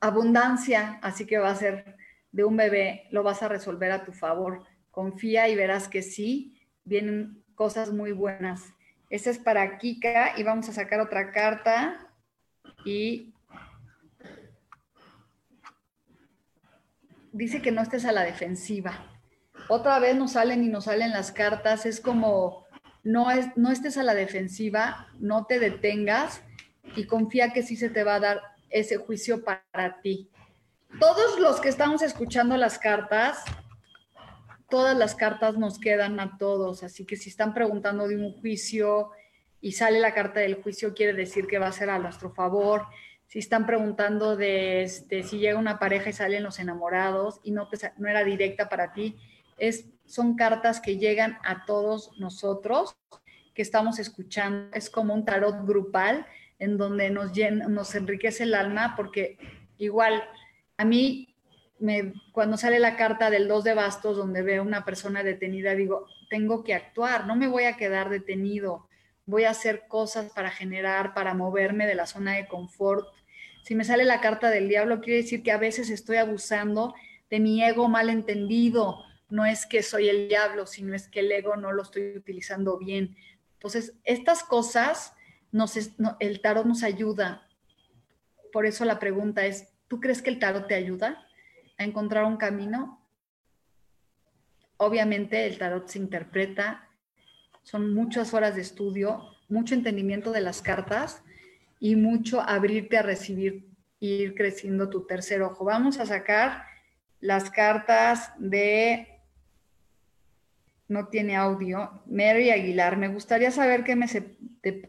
abundancia, 0.00 0.98
así 1.02 1.24
que 1.24 1.38
va 1.38 1.50
a 1.50 1.56
ser 1.56 1.96
de 2.30 2.44
un 2.44 2.56
bebé, 2.56 3.06
lo 3.10 3.22
vas 3.22 3.42
a 3.42 3.48
resolver 3.48 3.90
a 3.90 4.04
tu 4.04 4.12
favor. 4.12 4.62
Confía 4.90 5.48
y 5.48 5.56
verás 5.56 5.88
que 5.88 6.02
sí, 6.02 6.60
vienen 6.84 7.42
cosas 7.54 7.90
muy 7.90 8.12
buenas. 8.12 8.74
Esa 9.08 9.30
es 9.30 9.38
para 9.38 9.78
Kika 9.78 10.38
y 10.38 10.42
vamos 10.42 10.68
a 10.68 10.72
sacar 10.72 11.00
otra 11.00 11.32
carta 11.32 12.10
y 12.84 13.33
dice 17.34 17.60
que 17.60 17.72
no 17.72 17.82
estés 17.82 18.04
a 18.04 18.12
la 18.12 18.22
defensiva. 18.22 19.10
Otra 19.68 19.98
vez 19.98 20.16
nos 20.16 20.32
salen 20.32 20.62
y 20.64 20.68
nos 20.68 20.84
salen 20.84 21.12
las 21.12 21.32
cartas, 21.32 21.84
es 21.84 22.00
como 22.00 22.64
no, 23.02 23.30
es, 23.30 23.46
no 23.56 23.70
estés 23.70 23.98
a 23.98 24.02
la 24.02 24.14
defensiva, 24.14 25.08
no 25.18 25.44
te 25.44 25.58
detengas 25.58 26.42
y 26.96 27.06
confía 27.06 27.52
que 27.52 27.62
sí 27.62 27.76
se 27.76 27.90
te 27.90 28.04
va 28.04 28.16
a 28.16 28.20
dar 28.20 28.42
ese 28.70 28.96
juicio 28.96 29.44
para 29.44 30.00
ti. 30.00 30.30
Todos 31.00 31.40
los 31.40 31.60
que 31.60 31.68
estamos 31.68 32.02
escuchando 32.02 32.56
las 32.56 32.78
cartas, 32.78 33.42
todas 34.68 34.96
las 34.96 35.14
cartas 35.16 35.58
nos 35.58 35.78
quedan 35.80 36.20
a 36.20 36.38
todos, 36.38 36.84
así 36.84 37.04
que 37.04 37.16
si 37.16 37.30
están 37.30 37.52
preguntando 37.52 38.06
de 38.06 38.16
un 38.16 38.32
juicio 38.40 39.10
y 39.60 39.72
sale 39.72 39.98
la 39.98 40.14
carta 40.14 40.40
del 40.40 40.62
juicio, 40.62 40.94
quiere 40.94 41.14
decir 41.14 41.46
que 41.48 41.58
va 41.58 41.66
a 41.66 41.72
ser 41.72 41.90
a 41.90 41.98
nuestro 41.98 42.30
favor 42.30 42.86
si 43.26 43.38
están 43.38 43.66
preguntando 43.66 44.36
de 44.36 44.82
este, 44.82 45.22
si 45.22 45.38
llega 45.38 45.58
una 45.58 45.78
pareja 45.78 46.10
y 46.10 46.12
salen 46.12 46.42
los 46.42 46.58
enamorados 46.58 47.40
y 47.42 47.50
no, 47.50 47.68
no 47.98 48.08
era 48.08 48.24
directa 48.24 48.68
para 48.68 48.92
ti, 48.92 49.16
es, 49.58 49.86
son 50.06 50.36
cartas 50.36 50.80
que 50.80 50.98
llegan 50.98 51.38
a 51.44 51.64
todos 51.64 52.12
nosotros 52.18 52.96
que 53.54 53.62
estamos 53.62 53.98
escuchando. 53.98 54.68
Es 54.74 54.90
como 54.90 55.14
un 55.14 55.24
tarot 55.24 55.66
grupal. 55.66 56.26
en 56.58 56.78
donde 56.78 57.10
nos, 57.10 57.32
nos 57.68 57.94
enriquece 57.94 58.44
el 58.44 58.54
alma, 58.54 58.94
porque 58.96 59.38
igual 59.78 60.22
a 60.76 60.84
mí, 60.84 61.34
me, 61.78 62.14
cuando 62.32 62.56
sale 62.56 62.78
la 62.78 62.96
carta 62.96 63.30
del 63.30 63.48
2 63.48 63.64
de 63.64 63.74
bastos, 63.74 64.16
donde 64.16 64.42
veo 64.42 64.62
una 64.62 64.84
persona 64.84 65.22
detenida, 65.22 65.74
digo, 65.74 66.06
tengo 66.30 66.62
que 66.62 66.74
actuar, 66.74 67.26
no 67.26 67.36
me 67.36 67.48
voy 67.48 67.64
a 67.64 67.76
quedar 67.76 68.08
detenido, 68.08 68.88
voy 69.26 69.44
a 69.44 69.50
hacer 69.50 69.84
cosas 69.88 70.32
para 70.32 70.50
generar, 70.50 71.14
para 71.14 71.34
moverme 71.34 71.86
de 71.86 71.94
la 71.94 72.06
zona 72.06 72.34
de 72.34 72.46
confort. 72.46 73.08
Si 73.64 73.74
me 73.74 73.84
sale 73.84 74.04
la 74.04 74.20
carta 74.20 74.50
del 74.50 74.68
diablo, 74.68 75.00
quiere 75.00 75.22
decir 75.22 75.42
que 75.42 75.50
a 75.50 75.56
veces 75.56 75.88
estoy 75.88 76.18
abusando 76.18 76.94
de 77.30 77.40
mi 77.40 77.64
ego 77.64 77.88
mal 77.88 78.10
entendido. 78.10 79.02
No 79.30 79.46
es 79.46 79.64
que 79.64 79.82
soy 79.82 80.10
el 80.10 80.28
diablo, 80.28 80.66
sino 80.66 80.94
es 80.94 81.08
que 81.08 81.20
el 81.20 81.32
ego 81.32 81.56
no 81.56 81.72
lo 81.72 81.80
estoy 81.80 82.14
utilizando 82.14 82.76
bien. 82.76 83.16
Entonces, 83.54 83.94
estas 84.04 84.44
cosas, 84.44 85.14
nos, 85.50 85.78
el 86.20 86.42
tarot 86.42 86.66
nos 86.66 86.82
ayuda. 86.82 87.48
Por 88.52 88.66
eso 88.66 88.84
la 88.84 88.98
pregunta 88.98 89.46
es, 89.46 89.72
¿tú 89.88 89.98
crees 89.98 90.20
que 90.20 90.28
el 90.28 90.38
tarot 90.38 90.68
te 90.68 90.74
ayuda 90.74 91.26
a 91.78 91.84
encontrar 91.84 92.26
un 92.26 92.36
camino? 92.36 93.02
Obviamente 94.76 95.46
el 95.46 95.56
tarot 95.56 95.88
se 95.88 95.98
interpreta, 95.98 96.90
son 97.62 97.94
muchas 97.94 98.34
horas 98.34 98.56
de 98.56 98.60
estudio, 98.60 99.24
mucho 99.48 99.74
entendimiento 99.74 100.32
de 100.32 100.42
las 100.42 100.60
cartas 100.60 101.22
y 101.80 101.96
mucho 101.96 102.40
abrirte 102.40 102.96
a 102.96 103.02
recibir 103.02 103.68
ir 104.00 104.34
creciendo 104.34 104.90
tu 104.90 105.06
tercer 105.06 105.42
ojo. 105.42 105.64
Vamos 105.64 105.98
a 105.98 106.06
sacar 106.06 106.64
las 107.20 107.50
cartas 107.50 108.32
de 108.38 109.08
no 110.88 111.08
tiene 111.08 111.36
audio. 111.36 112.02
Mary 112.06 112.50
Aguilar, 112.50 112.96
me 112.96 113.08
gustaría 113.08 113.50
saber 113.50 113.84
qué 113.84 113.96
me 113.96 114.06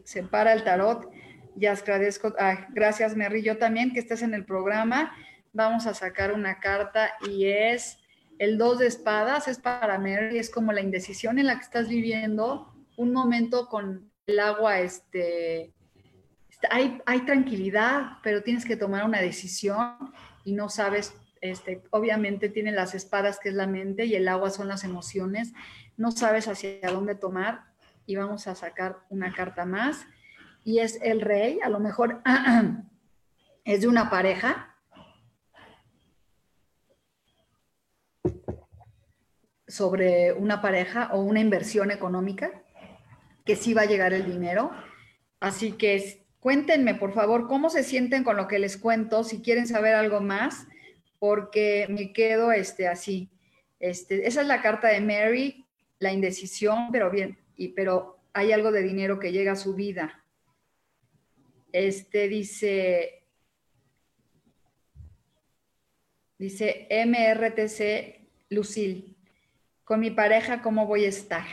separa 0.04 0.52
el 0.52 0.64
tarot. 0.64 1.10
Ya 1.54 1.72
agradezco, 1.72 2.34
gracias 2.74 3.16
Mary, 3.16 3.42
yo 3.42 3.56
también 3.56 3.92
que 3.92 4.00
estés 4.00 4.22
en 4.22 4.34
el 4.34 4.44
programa. 4.44 5.16
Vamos 5.54 5.86
a 5.86 5.94
sacar 5.94 6.34
una 6.34 6.60
carta 6.60 7.12
y 7.26 7.46
es 7.46 7.98
el 8.38 8.58
dos 8.58 8.78
de 8.78 8.86
espadas, 8.86 9.48
es 9.48 9.58
para 9.58 9.98
Mary, 9.98 10.38
es 10.38 10.50
como 10.50 10.72
la 10.72 10.82
indecisión 10.82 11.38
en 11.38 11.46
la 11.46 11.54
que 11.54 11.64
estás 11.64 11.88
viviendo, 11.88 12.74
un 12.98 13.12
momento 13.14 13.68
con 13.68 14.10
el 14.26 14.40
agua, 14.40 14.80
este, 14.80 15.72
hay, 16.70 17.20
tranquilidad, 17.26 18.18
pero 18.22 18.42
tienes 18.42 18.64
que 18.64 18.76
tomar 18.76 19.04
una 19.04 19.20
decisión 19.20 20.12
y 20.44 20.52
no 20.52 20.68
sabes 20.68 21.14
este, 21.40 21.82
obviamente 21.90 22.48
tiene 22.48 22.72
las 22.72 22.94
espadas 22.94 23.38
que 23.38 23.50
es 23.50 23.54
la 23.54 23.66
mente 23.66 24.06
y 24.06 24.14
el 24.14 24.26
agua 24.26 24.50
son 24.50 24.68
las 24.68 24.84
emociones 24.84 25.52
no 25.96 26.10
sabes 26.10 26.48
hacia 26.48 26.90
dónde 26.90 27.14
tomar 27.14 27.64
y 28.06 28.16
vamos 28.16 28.46
a 28.46 28.54
sacar 28.54 28.98
una 29.08 29.32
carta 29.32 29.64
más 29.64 30.06
y 30.64 30.80
es 30.80 30.98
el 31.00 31.20
rey, 31.20 31.60
a 31.62 31.68
lo 31.68 31.78
mejor 31.78 32.22
es 33.64 33.80
de 33.80 33.88
una 33.88 34.10
pareja. 34.10 34.72
sobre 39.68 40.32
una 40.32 40.62
pareja 40.62 41.10
o 41.12 41.20
una 41.20 41.40
inversión 41.40 41.90
económica, 41.90 42.62
que 43.44 43.56
sí 43.56 43.74
va 43.74 43.82
a 43.82 43.86
llegar 43.86 44.12
el 44.12 44.24
dinero. 44.24 44.70
Así 45.40 45.72
que 45.72 46.25
cuéntenme, 46.46 46.94
por 46.94 47.12
favor, 47.12 47.48
cómo 47.48 47.70
se 47.70 47.82
sienten 47.82 48.22
con 48.22 48.36
lo 48.36 48.46
que 48.46 48.60
les 48.60 48.76
cuento, 48.76 49.24
si 49.24 49.42
quieren 49.42 49.66
saber 49.66 49.96
algo 49.96 50.20
más, 50.20 50.68
porque 51.18 51.88
me 51.88 52.12
quedo 52.12 52.52
este, 52.52 52.86
así. 52.86 53.28
Este, 53.80 54.28
esa 54.28 54.42
es 54.42 54.46
la 54.46 54.62
carta 54.62 54.86
de 54.86 55.00
Mary, 55.00 55.66
la 55.98 56.12
indecisión, 56.12 56.90
pero 56.92 57.10
bien, 57.10 57.36
y, 57.56 57.70
pero 57.70 58.20
hay 58.32 58.52
algo 58.52 58.70
de 58.70 58.82
dinero 58.84 59.18
que 59.18 59.32
llega 59.32 59.50
a 59.50 59.56
su 59.56 59.74
vida. 59.74 60.22
Este 61.72 62.28
dice, 62.28 63.24
dice 66.38 66.86
MRTC 67.08 68.50
Lucil, 68.50 69.16
con 69.82 69.98
mi 69.98 70.12
pareja, 70.12 70.62
¿cómo 70.62 70.86
voy 70.86 71.06
a 71.06 71.08
estar? 71.08 71.44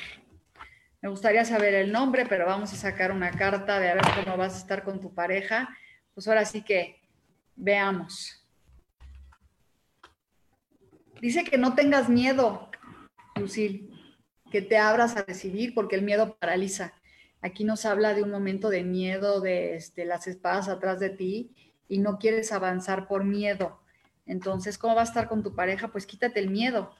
Me 1.03 1.09
gustaría 1.09 1.45
saber 1.45 1.75
el 1.75 1.91
nombre, 1.91 2.25
pero 2.25 2.47
vamos 2.47 2.73
a 2.73 2.77
sacar 2.77 3.11
una 3.11 3.29
carta 3.29 3.79
de 3.79 3.89
a 3.89 3.93
ver 3.93 4.03
cómo 4.23 4.37
vas 4.37 4.55
a 4.55 4.57
estar 4.57 4.83
con 4.83 4.99
tu 4.99 5.13
pareja. 5.13 5.69
Pues 6.15 6.27
ahora 6.27 6.45
sí 6.45 6.63
que 6.63 7.01
veamos. 7.55 8.43
Dice 11.21 11.43
que 11.43 11.59
no 11.59 11.75
tengas 11.75 12.09
miedo, 12.09 12.71
Lucil 13.35 13.93
que 14.53 14.61
te 14.61 14.77
abras 14.77 15.17
a 15.17 15.23
decidir, 15.23 15.73
porque 15.73 15.95
el 15.95 16.03
miedo 16.03 16.37
paraliza. 16.37 16.93
Aquí 17.41 17.63
nos 17.63 17.85
habla 17.87 18.13
de 18.13 18.21
un 18.21 18.29
momento 18.29 18.69
de 18.69 18.83
miedo, 18.83 19.41
de 19.41 19.75
este, 19.75 20.05
las 20.05 20.27
espadas 20.27 20.69
atrás 20.69 20.99
de 20.99 21.09
ti 21.09 21.55
y 21.89 21.97
no 21.97 22.19
quieres 22.19 22.51
avanzar 22.51 23.07
por 23.07 23.23
miedo. 23.23 23.79
Entonces, 24.27 24.77
¿cómo 24.77 24.93
va 24.93 25.01
a 25.01 25.05
estar 25.05 25.27
con 25.27 25.41
tu 25.41 25.55
pareja? 25.55 25.87
Pues 25.87 26.05
quítate 26.05 26.39
el 26.39 26.51
miedo. 26.51 26.93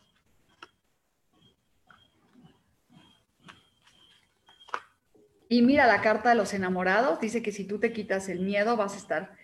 Y 5.53 5.61
mira 5.61 5.85
la 5.85 6.01
carta 6.01 6.29
de 6.29 6.35
los 6.35 6.51
enamorados, 6.55 7.19
dice 7.19 7.43
que 7.43 7.51
si 7.51 7.63
tú 7.63 7.79
te 7.79 7.93
quitas 7.93 8.27
el 8.27 8.39
miedo 8.39 8.75
vas 8.75 8.95
a 8.95 8.97
estar 8.97 9.35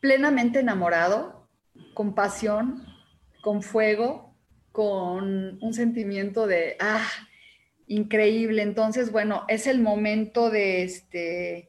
plenamente 0.00 0.60
enamorado, 0.60 1.48
con 1.92 2.14
pasión, 2.14 2.86
con 3.42 3.62
fuego, 3.62 4.32
con 4.70 5.58
un 5.60 5.74
sentimiento 5.74 6.46
de, 6.46 6.76
ah, 6.78 7.04
increíble. 7.88 8.62
Entonces, 8.62 9.10
bueno, 9.10 9.44
es 9.48 9.66
el 9.66 9.80
momento 9.80 10.50
de, 10.50 10.84
este, 10.84 11.68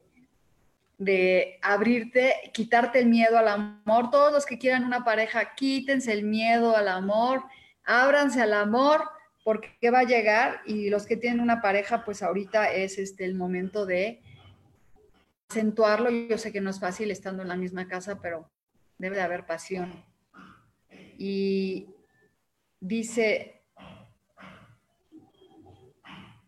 de 1.00 1.58
abrirte, 1.64 2.36
quitarte 2.54 3.00
el 3.00 3.08
miedo 3.08 3.40
al 3.40 3.48
amor. 3.48 4.12
Todos 4.12 4.32
los 4.32 4.46
que 4.46 4.60
quieran 4.60 4.86
una 4.86 5.04
pareja, 5.04 5.56
quítense 5.56 6.14
el 6.14 6.24
miedo 6.24 6.78
al 6.78 6.88
amor, 6.88 7.46
ábranse 7.84 8.44
al 8.44 8.54
amor, 8.54 9.02
porque 9.46 9.90
va 9.90 10.00
a 10.00 10.04
llegar. 10.04 10.60
Y 10.66 10.90
los 10.90 11.06
que 11.06 11.16
tienen 11.16 11.40
una 11.40 11.62
pareja, 11.62 12.04
pues 12.04 12.22
ahorita 12.22 12.74
es 12.74 12.98
este, 12.98 13.24
el 13.24 13.36
momento 13.36 13.86
de 13.86 14.22
acentuarlo. 15.50 16.10
Yo 16.10 16.38
sé 16.38 16.52
que 16.52 16.60
no 16.60 16.72
es 16.72 16.82
fácil 16.82 17.12
estando 17.12 17.44
en 17.44 17.48
la 17.48 17.56
misma 17.56 17.88
casa, 17.88 18.20
pero 18.20 18.52
debe 18.98 19.16
de 19.16 19.22
haber 19.22 19.46
pasión. 19.46 20.04
Y 21.18 21.96
Dice 22.86 23.64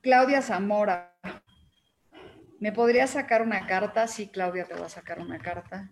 Claudia 0.02 0.44
Zamora. 0.44 1.18
¿Me 2.60 2.72
podría 2.72 3.08
sacar 3.08 3.42
una 3.42 3.66
carta? 3.66 4.08
Sí, 4.08 4.28
Claudia, 4.28 4.66
te 4.66 4.76
voy 4.76 4.84
a 4.84 4.90
sacar 4.90 5.20
una 5.20 5.40
carta. 5.40 5.90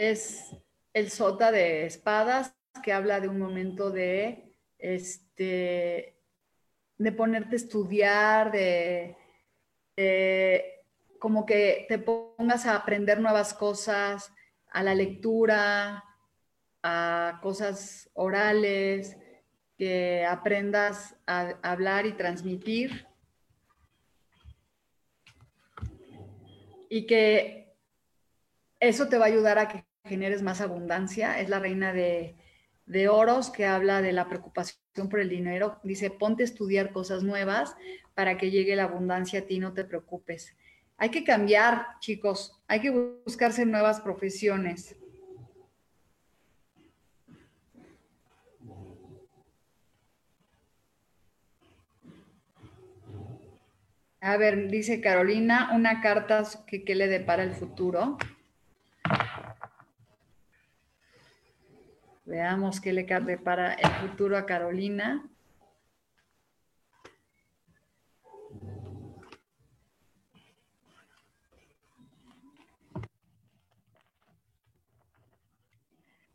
Es 0.00 0.56
el 0.94 1.10
sota 1.10 1.52
de 1.52 1.84
espadas 1.84 2.56
que 2.82 2.90
habla 2.90 3.20
de 3.20 3.28
un 3.28 3.38
momento 3.38 3.90
de 3.90 4.56
este, 4.78 6.16
de 6.96 7.12
ponerte 7.12 7.54
a 7.54 7.56
estudiar, 7.56 8.50
de, 8.50 9.14
como 11.18 11.44
que 11.44 11.84
te 11.86 11.98
pongas 11.98 12.64
a 12.64 12.76
aprender 12.76 13.20
nuevas 13.20 13.52
cosas, 13.52 14.32
a 14.70 14.82
la 14.82 14.94
lectura, 14.94 16.02
a 16.82 17.38
cosas 17.42 18.08
orales, 18.14 19.18
que 19.76 20.24
aprendas 20.24 21.14
a 21.26 21.58
hablar 21.60 22.06
y 22.06 22.12
transmitir. 22.12 23.06
Y 26.88 27.06
que 27.06 27.76
eso 28.80 29.06
te 29.06 29.18
va 29.18 29.26
a 29.26 29.28
ayudar 29.28 29.58
a 29.58 29.68
que 29.68 29.89
generes 30.04 30.42
más 30.42 30.60
abundancia. 30.60 31.40
Es 31.40 31.48
la 31.48 31.58
reina 31.58 31.92
de, 31.92 32.36
de 32.86 33.08
Oros, 33.08 33.50
que 33.50 33.66
habla 33.66 34.02
de 34.02 34.12
la 34.12 34.28
preocupación 34.28 35.08
por 35.08 35.20
el 35.20 35.28
dinero. 35.28 35.78
Dice, 35.82 36.10
ponte 36.10 36.42
a 36.42 36.46
estudiar 36.46 36.92
cosas 36.92 37.22
nuevas 37.22 37.76
para 38.14 38.36
que 38.36 38.50
llegue 38.50 38.76
la 38.76 38.84
abundancia 38.84 39.40
a 39.40 39.42
ti, 39.42 39.58
no 39.58 39.72
te 39.72 39.84
preocupes. 39.84 40.56
Hay 40.96 41.10
que 41.10 41.24
cambiar, 41.24 41.86
chicos, 42.00 42.60
hay 42.68 42.80
que 42.80 42.90
buscarse 42.90 43.64
nuevas 43.64 44.00
profesiones. 44.00 44.96
A 54.22 54.36
ver, 54.36 54.68
dice 54.68 55.00
Carolina, 55.00 55.70
una 55.72 56.02
carta 56.02 56.44
que, 56.66 56.84
que 56.84 56.94
le 56.94 57.08
depara 57.08 57.42
el 57.42 57.54
futuro. 57.54 58.18
Veamos 62.30 62.80
qué 62.80 62.92
le 62.92 63.02
depara 63.02 63.74
el 63.74 63.90
futuro 64.08 64.38
a 64.38 64.46
Carolina. 64.46 65.28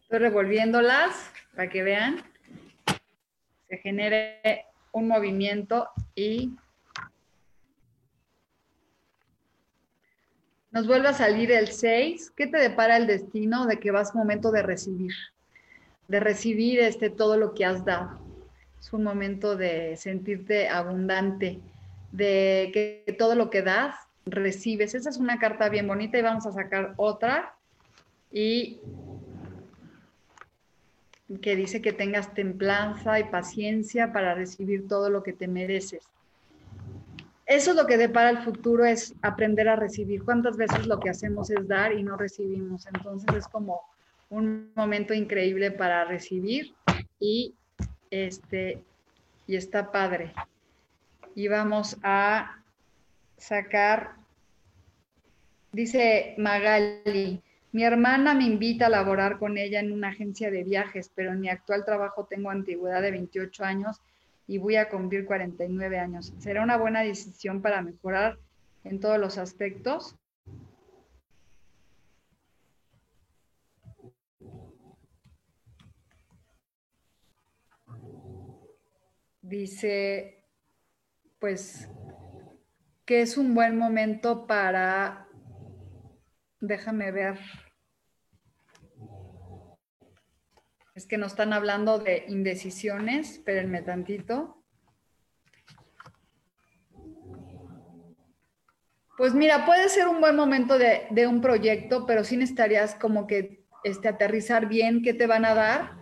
Estoy 0.01 0.19
revolviéndolas 0.19 1.31
para 1.55 1.69
que 1.69 1.81
vean. 1.81 2.21
Se 3.69 3.77
genere 3.77 4.65
un 4.91 5.07
movimiento 5.07 5.87
y 6.13 6.57
nos 10.71 10.87
vuelve 10.87 11.07
a 11.07 11.13
salir 11.13 11.53
el 11.53 11.69
6. 11.69 12.33
¿Qué 12.35 12.47
te 12.47 12.57
depara 12.57 12.97
el 12.97 13.07
destino 13.07 13.65
de 13.65 13.79
que 13.79 13.91
vas 13.91 14.13
momento 14.13 14.51
de 14.51 14.61
recibir? 14.61 15.13
De 16.07 16.19
recibir 16.19 16.79
este, 16.79 17.09
todo 17.09 17.37
lo 17.37 17.53
que 17.53 17.65
has 17.65 17.83
dado. 17.83 18.19
Es 18.79 18.93
un 18.93 19.03
momento 19.03 19.55
de 19.55 19.97
sentirte 19.97 20.69
abundante, 20.69 21.59
de 22.11 22.69
que 22.73 23.13
todo 23.13 23.35
lo 23.35 23.49
que 23.49 23.61
das, 23.61 23.95
recibes. 24.25 24.95
Esa 24.95 25.09
es 25.09 25.17
una 25.17 25.39
carta 25.39 25.69
bien 25.69 25.87
bonita 25.87 26.17
y 26.17 26.21
vamos 26.21 26.45
a 26.45 26.51
sacar 26.51 26.93
otra. 26.97 27.55
Y 28.31 28.79
que 31.41 31.55
dice 31.55 31.81
que 31.81 31.93
tengas 31.93 32.33
templanza 32.33 33.19
y 33.19 33.23
paciencia 33.25 34.13
para 34.13 34.35
recibir 34.35 34.87
todo 34.87 35.09
lo 35.09 35.23
que 35.23 35.33
te 35.33 35.47
mereces. 35.47 36.03
Eso 37.45 37.71
es 37.71 37.77
lo 37.77 37.85
que 37.85 37.97
depara 37.97 38.29
el 38.31 38.39
futuro, 38.39 38.85
es 38.85 39.13
aprender 39.21 39.69
a 39.69 39.75
recibir. 39.75 40.23
¿Cuántas 40.23 40.57
veces 40.57 40.87
lo 40.87 40.99
que 40.99 41.09
hacemos 41.09 41.49
es 41.51 41.67
dar 41.67 41.93
y 41.93 42.03
no 42.03 42.17
recibimos? 42.17 42.87
Entonces 42.87 43.35
es 43.35 43.47
como 43.47 43.81
un 44.30 44.71
momento 44.76 45.13
increíble 45.13 45.71
para 45.71 46.05
recibir 46.05 46.73
y 47.19 47.55
este 48.09 48.84
y 49.47 49.55
está 49.55 49.91
padre. 49.91 50.34
Y 51.36 51.47
vamos 51.47 51.97
a 52.01 52.63
sacar 53.38 54.15
dice 55.76 56.36
Magali, 56.38 57.43
mi 57.73 57.84
hermana 57.84 58.34
me 58.34 58.45
invita 58.45 58.86
a 58.86 58.89
laborar 58.89 59.38
con 59.38 59.57
ella 59.57 59.82
en 59.82 59.91
una 59.91 60.07
agencia 60.07 60.49
de 60.49 60.63
viajes, 60.63 61.11
pero 61.13 61.34
en 61.34 61.41
mi 61.41 61.49
actual 61.49 61.84
trabajo 61.84 62.26
tengo 62.26 62.49
antigüedad 62.49 63.01
de 63.01 63.11
28 63.11 63.65
años 63.65 64.01
y 64.47 64.57
voy 64.57 64.78
a 64.78 64.89
cumplir 64.89 65.26
49 65.26 65.99
años. 65.99 66.34
¿Será 66.39 66.63
una 66.63 66.78
buena 66.78 67.01
decisión 67.01 67.61
para 67.61 67.82
mejorar 67.82 68.39
en 68.86 69.01
todos 69.01 69.19
los 69.19 69.38
aspectos? 69.38 70.15
Dice, 79.47 80.43
pues, 81.39 81.87
que 83.05 83.21
es 83.21 83.37
un 83.37 83.53
buen 83.53 83.77
momento 83.77 84.47
para, 84.47 85.27
déjame 86.59 87.11
ver, 87.11 87.39
Es 90.95 91.05
que 91.05 91.17
nos 91.17 91.33
están 91.33 91.51
hablando 91.51 91.99
de 91.99 92.23
indecisiones, 92.29 93.31
espérenme 93.31 93.81
tantito. 93.81 94.63
Pues 99.17 99.33
mira, 99.33 99.65
puede 99.65 99.89
ser 99.89 100.07
un 100.07 100.21
buen 100.21 100.37
momento 100.37 100.77
de, 100.77 101.27
un 101.27 101.41
proyecto, 101.41 102.05
pero 102.05 102.23
sí 102.23 102.37
necesitarías 102.37 102.95
como 102.95 103.27
que 103.27 103.65
este, 103.83 104.07
aterrizar 104.07 104.67
bien 104.67 105.01
qué 105.03 105.13
te 105.13 105.27
van 105.27 105.43
a 105.43 105.53
dar, 105.53 105.97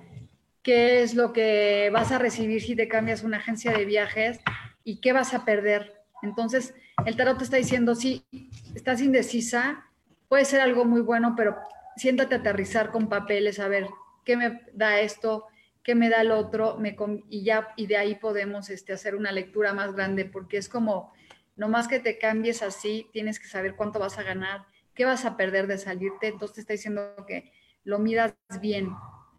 qué 0.63 1.03
es 1.03 1.13
lo 1.13 1.33
que 1.33 1.89
vas 1.91 2.11
a 2.11 2.17
recibir 2.17 2.61
si 2.61 2.75
te 2.75 2.87
cambias 2.87 3.23
una 3.23 3.37
agencia 3.37 3.73
de 3.73 3.85
viajes 3.85 4.39
y 4.83 5.01
qué 5.01 5.11
vas 5.13 5.33
a 5.33 5.45
perder. 5.45 5.93
Entonces, 6.21 6.73
el 7.05 7.17
tarot 7.17 7.37
te 7.37 7.43
está 7.43 7.57
diciendo, 7.57 7.95
sí, 7.95 8.25
estás 8.73 9.01
indecisa, 9.01 9.85
puede 10.29 10.45
ser 10.45 10.61
algo 10.61 10.85
muy 10.85 11.01
bueno, 11.01 11.35
pero 11.35 11.57
siéntate 11.97 12.35
a 12.35 12.37
aterrizar 12.39 12.91
con 12.91 13.09
papeles, 13.09 13.59
a 13.59 13.67
ver 13.67 13.87
qué 14.23 14.37
me 14.37 14.61
da 14.73 15.01
esto, 15.01 15.47
qué 15.83 15.95
me 15.95 16.09
da 16.09 16.21
el 16.21 16.31
otro, 16.31 16.77
me, 16.77 16.95
y 17.29 17.43
ya, 17.43 17.73
y 17.75 17.87
de 17.87 17.97
ahí 17.97 18.15
podemos 18.15 18.69
este, 18.69 18.93
hacer 18.93 19.15
una 19.15 19.33
lectura 19.33 19.73
más 19.73 19.93
grande, 19.93 20.23
porque 20.23 20.57
es 20.57 20.69
como, 20.69 21.11
no 21.57 21.67
más 21.67 21.89
que 21.89 21.99
te 21.99 22.17
cambies 22.17 22.63
así, 22.63 23.09
tienes 23.11 23.37
que 23.39 23.47
saber 23.47 23.75
cuánto 23.75 23.99
vas 23.99 24.17
a 24.17 24.23
ganar, 24.23 24.65
qué 24.95 25.03
vas 25.03 25.25
a 25.25 25.35
perder 25.35 25.67
de 25.67 25.77
salirte, 25.77 26.27
entonces 26.27 26.55
te 26.55 26.61
está 26.61 26.73
diciendo 26.73 27.13
que 27.27 27.51
lo 27.83 27.99
midas 27.99 28.33
bien, 28.61 28.89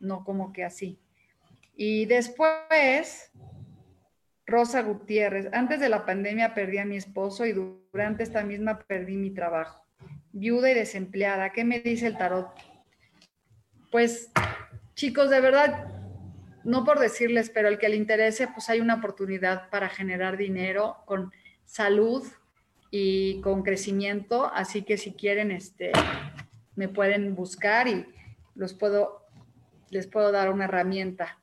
no 0.01 0.23
como 0.23 0.53
que 0.53 0.65
así. 0.65 0.99
Y 1.77 2.07
después, 2.07 3.33
Rosa 4.47 4.83
Gutiérrez, 4.83 5.49
antes 5.53 5.81
de 5.81 5.89
la 5.89 6.07
pandemia 6.07 6.55
perdí 6.55 6.79
a 6.79 6.85
mi 6.85 6.97
esposo 6.97 7.47
y 7.47 7.53
durante 7.53 8.23
esta 8.23 8.45
misma 8.45 8.79
perdí 8.81 9.17
mi 9.17 9.31
trabajo. 9.31 9.85
Viuda 10.33 10.71
y 10.71 10.75
desempleada, 10.75 11.51
¿qué 11.53 11.65
me 11.65 11.81
dice 11.81 12.07
el 12.07 12.17
tarot? 12.17 12.49
Pues 13.91 14.31
chicos, 14.95 15.31
de 15.31 15.41
verdad, 15.41 15.89
no 16.65 16.85
por 16.85 16.99
decirles, 16.99 17.51
pero 17.51 17.69
el 17.69 17.79
que 17.79 17.89
le 17.89 17.97
interese, 17.97 18.49
pues 18.49 18.69
hay 18.69 18.81
una 18.81 18.97
oportunidad 18.97 19.69
para 19.71 19.89
generar 19.89 20.37
dinero 20.37 20.97
con 21.07 21.33
salud 21.65 22.25
y 22.91 23.41
con 23.41 23.63
crecimiento, 23.63 24.51
así 24.53 24.83
que 24.83 24.97
si 24.97 25.15
quieren, 25.15 25.51
este, 25.51 25.93
me 26.77 26.89
pueden 26.89 27.35
buscar 27.35 27.89
y 27.89 28.07
los 28.55 28.75
puedo, 28.75 29.27
les 29.91 30.07
puedo 30.07 30.31
dar 30.31 30.53
una 30.53 30.65
herramienta. 30.65 31.41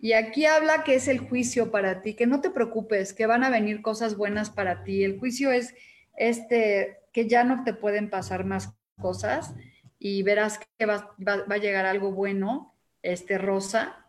Y 0.00 0.12
aquí 0.12 0.46
habla 0.46 0.84
que 0.84 0.94
es 0.94 1.08
el 1.08 1.18
juicio 1.18 1.70
para 1.70 2.02
ti, 2.02 2.14
que 2.14 2.26
no 2.26 2.40
te 2.40 2.50
preocupes, 2.50 3.12
que 3.12 3.26
van 3.26 3.42
a 3.42 3.50
venir 3.50 3.82
cosas 3.82 4.16
buenas 4.16 4.50
para 4.50 4.84
ti. 4.84 5.02
El 5.02 5.18
juicio 5.18 5.50
es 5.50 5.74
este, 6.16 6.98
que 7.12 7.26
ya 7.26 7.44
no 7.44 7.64
te 7.64 7.74
pueden 7.74 8.08
pasar 8.10 8.44
más 8.44 8.74
cosas 9.00 9.54
y 9.98 10.22
verás 10.22 10.60
que 10.78 10.86
va, 10.86 11.14
a 11.26 11.56
llegar 11.56 11.86
algo 11.86 12.12
bueno, 12.12 12.74
este 13.02 13.38
Rosa. 13.38 14.06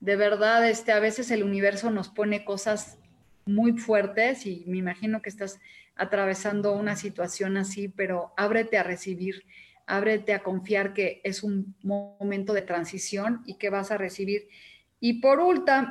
De 0.00 0.16
verdad, 0.16 0.68
este, 0.68 0.92
a 0.92 1.00
veces 1.00 1.30
el 1.30 1.42
universo 1.42 1.90
nos 1.90 2.10
pone 2.10 2.44
cosas 2.44 2.98
muy 3.46 3.72
fuertes 3.78 4.46
y 4.46 4.64
me 4.66 4.78
imagino 4.78 5.22
que 5.22 5.30
estás 5.30 5.58
atravesando 5.96 6.72
una 6.74 6.96
situación 6.96 7.56
así, 7.56 7.88
pero 7.88 8.32
ábrete 8.36 8.76
a 8.76 8.82
recibir, 8.82 9.44
ábrete 9.86 10.34
a 10.34 10.42
confiar 10.42 10.92
que 10.92 11.20
es 11.24 11.42
un 11.42 11.74
momento 11.82 12.52
de 12.52 12.62
transición 12.62 13.42
y 13.46 13.54
que 13.54 13.70
vas 13.70 13.90
a 13.90 13.98
recibir. 13.98 14.48
Y 15.06 15.20
por, 15.20 15.38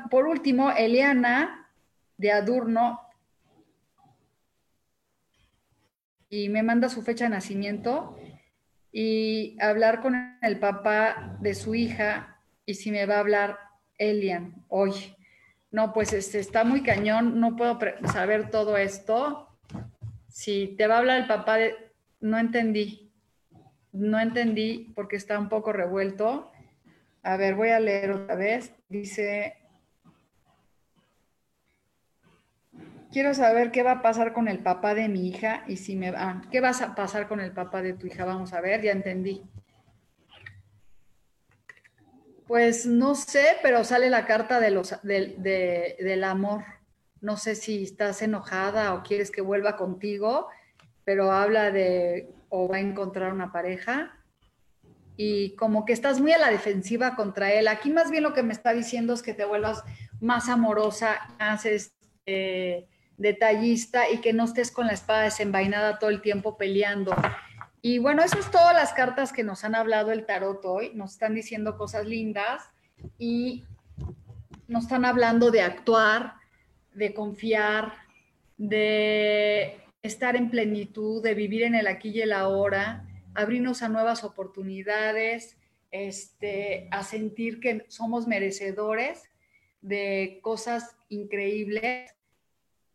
por 0.10 0.26
último, 0.26 0.72
Eliana 0.72 1.70
de 2.18 2.32
Adurno, 2.32 3.00
y 6.30 6.50
me 6.50 6.64
manda 6.64 6.90
su 6.90 7.04
fecha 7.04 7.26
de 7.26 7.30
nacimiento, 7.30 8.18
y 8.92 9.56
hablar 9.62 10.02
con 10.02 10.16
el 10.42 10.58
papá 10.58 11.38
de 11.42 11.54
su 11.54 11.76
hija 11.76 12.42
y 12.66 12.74
si 12.74 12.90
me 12.90 13.06
va 13.06 13.18
a 13.18 13.20
hablar 13.20 13.60
Elian 14.00 14.66
hoy. 14.68 15.16
No, 15.70 15.94
pues 15.94 16.12
este, 16.12 16.40
está 16.40 16.64
muy 16.64 16.82
cañón, 16.82 17.40
no 17.40 17.56
puedo 17.56 17.78
saber 18.12 18.50
todo 18.50 18.78
esto. 18.78 19.48
Si 20.28 20.74
te 20.76 20.88
va 20.88 20.96
a 20.96 20.98
hablar 20.98 21.22
el 21.22 21.28
papá, 21.28 21.58
de, 21.58 21.76
no 22.20 22.40
entendí, 22.40 23.12
no 23.92 24.20
entendí 24.20 24.92
porque 24.96 25.18
está 25.18 25.38
un 25.38 25.50
poco 25.50 25.72
revuelto. 25.72 26.50
A 27.22 27.38
ver, 27.38 27.54
voy 27.54 27.70
a 27.70 27.80
leer 27.80 28.12
otra 28.12 28.34
vez. 28.34 28.74
Dice, 28.94 29.56
quiero 33.12 33.34
saber 33.34 33.72
qué 33.72 33.82
va 33.82 33.94
a 33.94 34.02
pasar 34.04 34.34
con 34.34 34.48
el 34.48 34.60
papá 34.60 34.94
de 34.94 35.10
mi 35.10 35.28
hija 35.28 35.64
y 35.68 35.78
si 35.78 35.96
me 35.96 36.12
va, 36.12 36.44
¿qué 36.52 36.62
vas 36.62 36.84
a 36.84 36.94
pasar 36.94 37.28
con 37.28 37.40
el 37.40 37.52
papá 37.54 37.82
de 37.82 37.94
tu 37.94 38.06
hija? 38.06 38.24
Vamos 38.24 38.54
a 38.54 38.62
ver, 38.62 38.84
ya 38.84 38.92
entendí. 38.92 39.42
Pues 42.46 42.86
no 42.86 43.16
sé, 43.16 43.58
pero 43.64 43.84
sale 43.84 44.12
la 44.12 44.28
carta 44.28 44.60
de 44.60 44.70
los, 44.70 44.96
del 45.02 46.24
amor. 46.24 46.64
No 47.20 47.36
sé 47.38 47.56
si 47.56 47.86
estás 47.86 48.22
enojada 48.22 48.94
o 48.94 49.02
quieres 49.02 49.32
que 49.32 49.42
vuelva 49.42 49.76
contigo, 49.76 50.50
pero 51.04 51.32
habla 51.32 51.72
de 51.72 52.32
o 52.50 52.68
va 52.68 52.76
a 52.76 52.82
encontrar 52.82 53.34
una 53.34 53.52
pareja 53.52 54.23
y 55.16 55.56
como 55.56 55.86
que 55.86 55.94
estás 55.94 56.20
muy 56.20 56.32
a 56.32 56.40
la 56.40 56.50
defensiva 56.50 57.16
contra 57.16 57.52
él. 57.54 57.68
Aquí 57.68 57.92
más 57.92 58.10
bien 58.10 58.24
lo 58.24 58.34
que 58.34 58.44
me 58.44 58.54
está 58.54 58.74
diciendo 58.74 59.14
es 59.14 59.22
que 59.22 59.34
te 59.34 59.46
vuelvas 59.46 59.84
más 60.20 60.50
amorosa, 60.50 61.20
más 61.40 61.66
este, 61.66 62.88
detallista 63.18 64.10
y 64.10 64.22
que 64.22 64.34
no 64.34 64.46
estés 64.46 64.72
con 64.72 64.88
la 64.88 64.94
espada 64.94 65.24
desenvainada 65.24 66.00
todo 66.00 66.10
el 66.10 66.22
tiempo 66.22 66.58
peleando. 66.58 67.14
Y 67.82 68.00
bueno, 68.00 68.24
eso 68.24 68.40
es 68.40 68.50
todas 68.50 68.74
las 68.74 68.94
cartas 68.94 69.34
que 69.34 69.44
nos 69.44 69.64
han 69.64 69.76
hablado 69.76 70.12
el 70.12 70.26
tarot 70.26 70.64
hoy. 70.66 70.92
Nos 70.96 71.14
están 71.14 71.36
diciendo 71.36 71.78
cosas 71.78 72.06
lindas 72.06 72.64
y 73.18 73.66
nos 74.68 74.84
están 74.84 75.06
hablando 75.06 75.52
de 75.52 75.62
actuar, 75.62 76.36
de 76.94 77.14
confiar, 77.14 77.94
de 78.58 79.82
estar 80.02 80.36
en 80.36 80.50
plenitud, 80.50 81.22
de 81.22 81.34
vivir 81.34 81.64
en 81.64 81.76
el 81.76 81.88
aquí 81.88 82.10
y 82.10 82.22
el 82.22 82.34
ahora, 82.34 83.06
abrirnos 83.36 83.84
a 83.84 83.90
nuevas 83.90 84.24
oportunidades, 84.24 85.58
este, 85.92 86.88
a 86.92 87.04
sentir 87.04 87.60
que 87.60 87.86
somos 87.88 88.28
merecedores 88.28 89.24
de 89.82 90.40
cosas 90.42 90.96
increíbles 91.10 92.16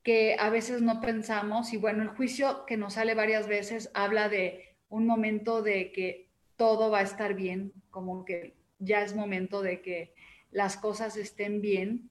que 0.02 0.36
a 0.38 0.48
veces 0.50 0.80
no 0.80 1.00
pensamos 1.00 1.72
y 1.72 1.76
bueno, 1.76 2.02
el 2.02 2.08
juicio 2.08 2.64
que 2.66 2.76
nos 2.76 2.94
sale 2.94 3.14
varias 3.14 3.46
veces 3.46 3.90
habla 3.94 4.28
de 4.28 4.74
un 4.88 5.06
momento 5.06 5.62
de 5.62 5.92
que 5.92 6.28
todo 6.56 6.90
va 6.90 7.00
a 7.00 7.02
estar 7.02 7.34
bien, 7.34 7.72
como 7.90 8.24
que 8.24 8.54
ya 8.78 9.02
es 9.02 9.14
momento 9.14 9.62
de 9.62 9.82
que 9.82 10.14
las 10.50 10.76
cosas 10.76 11.16
estén 11.16 11.60
bien. 11.60 12.10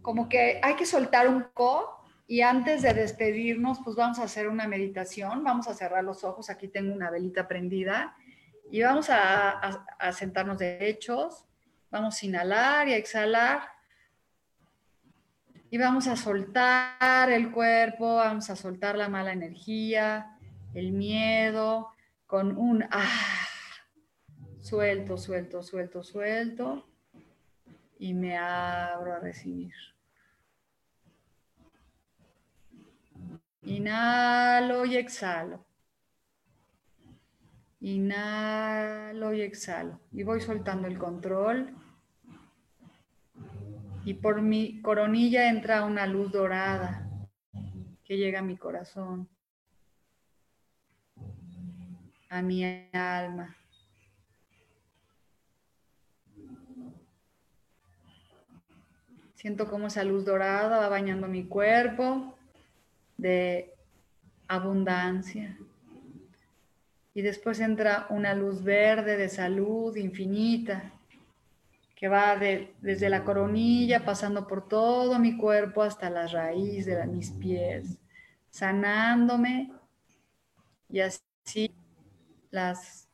Como 0.00 0.28
que 0.28 0.60
hay 0.62 0.74
que 0.74 0.86
soltar 0.86 1.28
un 1.28 1.46
co 1.54 2.01
y 2.32 2.40
antes 2.40 2.80
de 2.80 2.94
despedirnos, 2.94 3.80
pues 3.84 3.94
vamos 3.94 4.18
a 4.18 4.22
hacer 4.22 4.48
una 4.48 4.66
meditación, 4.66 5.44
vamos 5.44 5.68
a 5.68 5.74
cerrar 5.74 6.02
los 6.02 6.24
ojos, 6.24 6.48
aquí 6.48 6.66
tengo 6.66 6.94
una 6.94 7.10
velita 7.10 7.46
prendida 7.46 8.16
y 8.70 8.80
vamos 8.80 9.08
a, 9.10 9.84
sentarnos 10.12 10.56
derechos, 10.56 11.44
vamos 11.90 12.22
a 12.22 12.24
inhalar 12.24 12.88
y 12.88 12.94
a 12.94 12.96
exhalar 12.96 13.68
y 15.68 15.76
vamos 15.76 16.06
a 16.06 16.16
soltar 16.16 17.30
el 17.30 17.52
cuerpo, 17.52 18.14
vamos 18.14 18.48
a 18.48 18.56
soltar 18.56 18.96
la 18.96 19.10
mala 19.10 19.34
energía, 19.34 20.38
el 20.72 20.92
miedo, 20.92 21.90
con 22.26 22.56
un 22.56 22.82
ah, 22.90 23.46
suelto, 24.62 25.18
suelto, 25.18 25.62
suelto, 25.62 26.02
suelto, 26.02 26.88
y 27.98 28.14
me 28.14 28.38
abro 28.38 29.12
a 29.12 29.18
recibir. 29.18 29.91
Inhalo 33.62 34.84
y 34.84 34.96
exhalo. 34.96 35.64
Inhalo 37.80 39.32
y 39.32 39.42
exhalo. 39.42 40.00
Y 40.10 40.24
voy 40.24 40.40
soltando 40.40 40.88
el 40.88 40.98
control 40.98 41.76
y 44.04 44.14
por 44.14 44.42
mi 44.42 44.80
coronilla 44.82 45.48
entra 45.48 45.84
una 45.84 46.06
luz 46.06 46.32
dorada 46.32 47.08
que 48.04 48.16
llega 48.16 48.40
a 48.40 48.42
mi 48.42 48.56
corazón, 48.56 49.28
a 52.28 52.42
mi 52.42 52.64
alma. 52.92 53.56
Siento 59.34 59.68
como 59.68 59.88
esa 59.88 60.04
luz 60.04 60.24
dorada 60.24 60.78
va 60.78 60.88
bañando 60.88 61.26
mi 61.26 61.44
cuerpo 61.44 62.38
de 63.22 63.72
abundancia. 64.48 65.56
Y 67.14 67.22
después 67.22 67.60
entra 67.60 68.06
una 68.10 68.34
luz 68.34 68.64
verde 68.64 69.16
de 69.16 69.28
salud 69.28 69.94
infinita 69.96 70.92
que 71.94 72.08
va 72.08 72.36
desde 72.36 73.08
la 73.08 73.22
coronilla, 73.22 74.04
pasando 74.04 74.48
por 74.48 74.68
todo 74.68 75.20
mi 75.20 75.36
cuerpo 75.36 75.82
hasta 75.82 76.10
la 76.10 76.26
raíz 76.26 76.84
de 76.84 77.06
mis 77.06 77.30
pies, 77.30 77.96
sanándome 78.50 79.70
y 80.88 80.98
así 80.98 81.72
las 82.50 83.08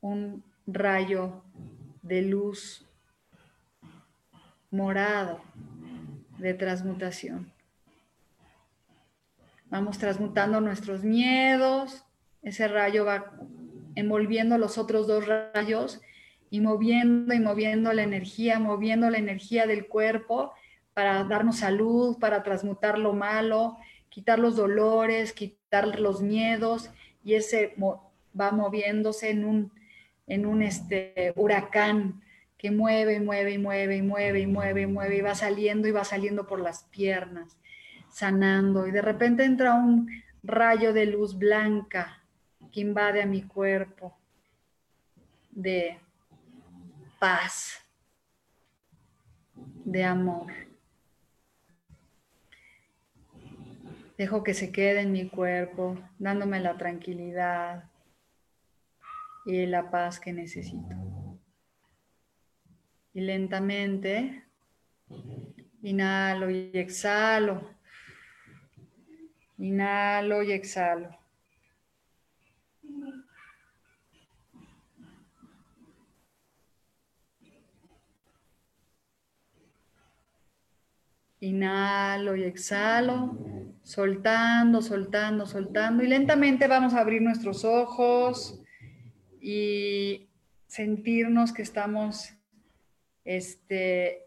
un 0.00 0.42
rayo 0.66 1.42
de 2.00 2.22
luz 2.22 2.86
morado 4.70 5.42
de 6.38 6.54
transmutación. 6.54 7.55
Vamos 9.68 9.98
transmutando 9.98 10.60
nuestros 10.60 11.02
miedos, 11.04 12.04
ese 12.42 12.68
rayo 12.68 13.04
va 13.04 13.32
envolviendo 13.96 14.58
los 14.58 14.78
otros 14.78 15.06
dos 15.06 15.26
rayos 15.26 16.00
y 16.50 16.60
moviendo 16.60 17.34
y 17.34 17.40
moviendo 17.40 17.92
la 17.92 18.04
energía, 18.04 18.58
moviendo 18.60 19.10
la 19.10 19.18
energía 19.18 19.66
del 19.66 19.88
cuerpo 19.88 20.52
para 20.94 21.24
darnos 21.24 21.58
salud, 21.58 22.18
para 22.18 22.42
transmutar 22.42 22.98
lo 22.98 23.12
malo, 23.12 23.76
quitar 24.08 24.38
los 24.38 24.56
dolores, 24.56 25.32
quitar 25.32 25.98
los 25.98 26.22
miedos 26.22 26.90
y 27.24 27.34
ese 27.34 27.74
va 28.38 28.52
moviéndose 28.52 29.30
en 29.30 29.44
un, 29.44 29.72
en 30.26 30.46
un 30.46 30.62
este, 30.62 31.32
huracán 31.36 32.22
que 32.56 32.70
mueve 32.70 33.20
mueve 33.20 33.58
mueve 33.58 33.96
y 33.96 34.02
mueve 34.02 34.46
mueve 34.46 34.86
mueve 34.86 35.16
y 35.16 35.20
va 35.20 35.34
saliendo 35.34 35.88
y 35.88 35.92
va 35.92 36.04
saliendo 36.04 36.46
por 36.46 36.60
las 36.60 36.84
piernas, 36.84 37.58
sanando 38.16 38.86
y 38.86 38.92
de 38.92 39.02
repente 39.02 39.44
entra 39.44 39.74
un 39.74 40.10
rayo 40.42 40.94
de 40.94 41.04
luz 41.04 41.36
blanca 41.36 42.22
que 42.72 42.80
invade 42.80 43.20
a 43.20 43.26
mi 43.26 43.42
cuerpo 43.42 44.16
de 45.50 45.98
paz, 47.18 47.78
de 49.84 50.02
amor. 50.02 50.50
Dejo 54.16 54.42
que 54.42 54.54
se 54.54 54.72
quede 54.72 55.02
en 55.02 55.12
mi 55.12 55.28
cuerpo, 55.28 55.98
dándome 56.18 56.58
la 56.60 56.78
tranquilidad 56.78 57.84
y 59.44 59.66
la 59.66 59.90
paz 59.90 60.18
que 60.18 60.32
necesito. 60.32 60.96
Y 63.12 63.20
lentamente 63.20 64.42
inhalo 65.82 66.48
y 66.48 66.70
exhalo. 66.72 67.75
Inhalo 69.58 70.42
y 70.42 70.52
exhalo. 70.52 71.16
Inhalo 81.40 82.34
y 82.34 82.44
exhalo, 82.44 83.38
soltando, 83.82 84.82
soltando, 84.82 85.46
soltando. 85.46 86.02
Y 86.02 86.08
lentamente 86.08 86.66
vamos 86.66 86.94
a 86.94 87.00
abrir 87.00 87.22
nuestros 87.22 87.64
ojos 87.64 88.60
y 89.40 90.28
sentirnos 90.66 91.52
que 91.52 91.62
estamos 91.62 92.34
este, 93.24 94.25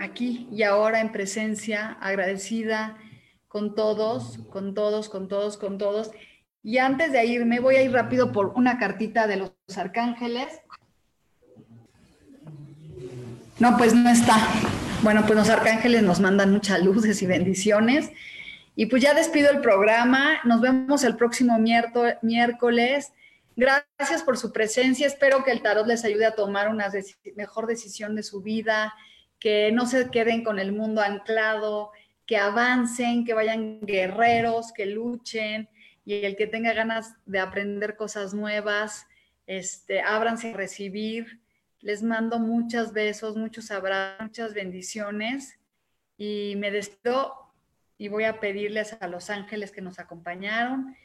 aquí 0.00 0.48
y 0.50 0.62
ahora 0.62 1.00
en 1.00 1.12
presencia, 1.12 1.96
agradecida 2.00 2.96
con 3.48 3.74
todos, 3.74 4.38
con 4.50 4.74
todos, 4.74 5.08
con 5.08 5.28
todos, 5.28 5.56
con 5.56 5.78
todos. 5.78 6.10
Y 6.62 6.78
antes 6.78 7.12
de 7.12 7.24
irme, 7.24 7.60
voy 7.60 7.76
a 7.76 7.82
ir 7.82 7.92
rápido 7.92 8.32
por 8.32 8.48
una 8.54 8.78
cartita 8.78 9.26
de 9.26 9.36
los 9.36 9.52
arcángeles. 9.76 10.60
No, 13.58 13.76
pues 13.76 13.94
no 13.94 14.08
está. 14.10 14.36
Bueno, 15.02 15.22
pues 15.26 15.36
los 15.36 15.48
arcángeles 15.48 16.02
nos 16.02 16.20
mandan 16.20 16.52
muchas 16.52 16.82
luces 16.82 17.22
y 17.22 17.26
bendiciones. 17.26 18.10
Y 18.76 18.86
pues 18.86 19.02
ya 19.02 19.14
despido 19.14 19.50
el 19.50 19.60
programa. 19.60 20.38
Nos 20.44 20.60
vemos 20.60 21.02
el 21.04 21.16
próximo 21.16 21.58
miércoles. 21.58 23.12
Gracias 23.56 24.22
por 24.24 24.36
su 24.36 24.52
presencia. 24.52 25.06
Espero 25.06 25.42
que 25.42 25.50
el 25.50 25.62
tarot 25.62 25.86
les 25.86 26.04
ayude 26.04 26.26
a 26.26 26.36
tomar 26.36 26.68
una 26.68 26.88
mejor 27.34 27.66
decisión 27.66 28.14
de 28.14 28.22
su 28.22 28.40
vida, 28.40 28.94
que 29.38 29.70
no 29.72 29.86
se 29.86 30.10
queden 30.10 30.44
con 30.44 30.58
el 30.58 30.72
mundo 30.72 31.00
anclado, 31.00 31.92
que 32.26 32.36
avancen, 32.36 33.24
que 33.24 33.34
vayan 33.34 33.80
guerreros, 33.80 34.72
que 34.72 34.86
luchen 34.86 35.68
y 36.04 36.24
el 36.24 36.36
que 36.36 36.46
tenga 36.46 36.72
ganas 36.72 37.14
de 37.26 37.38
aprender 37.38 37.96
cosas 37.96 38.34
nuevas, 38.34 39.06
este, 39.46 40.00
ábranse 40.00 40.52
a 40.52 40.56
recibir. 40.56 41.40
Les 41.80 42.02
mando 42.02 42.38
muchos 42.38 42.92
besos, 42.92 43.36
muchos 43.36 43.70
abrazos, 43.70 44.20
muchas 44.20 44.54
bendiciones 44.54 45.58
y 46.16 46.54
me 46.56 46.70
despido 46.70 47.34
y 47.96 48.08
voy 48.08 48.24
a 48.24 48.40
pedirles 48.40 48.96
a 49.00 49.06
los 49.06 49.30
ángeles 49.30 49.70
que 49.70 49.80
nos 49.80 49.98
acompañaron, 49.98 50.96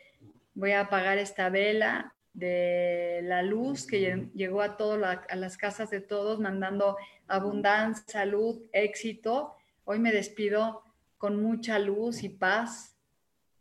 voy 0.54 0.72
a 0.72 0.82
apagar 0.82 1.18
esta 1.18 1.50
vela 1.50 2.13
de 2.34 3.22
la 3.24 3.44
luz 3.44 3.86
que 3.86 4.30
llegó 4.34 4.62
a, 4.62 4.76
todo 4.78 5.04
a 5.06 5.36
las 5.36 5.58
casas 5.58 5.90
de 5.90 6.02
todos, 6.02 6.40
mandando 6.40 6.98
abundancia, 7.28 8.04
salud, 8.08 8.62
éxito. 8.72 9.56
Hoy 9.86 10.00
me 10.00 10.12
despido 10.12 10.84
con 11.18 11.42
mucha 11.42 11.80
luz 11.80 12.24
y 12.24 12.30
paz 12.30 12.96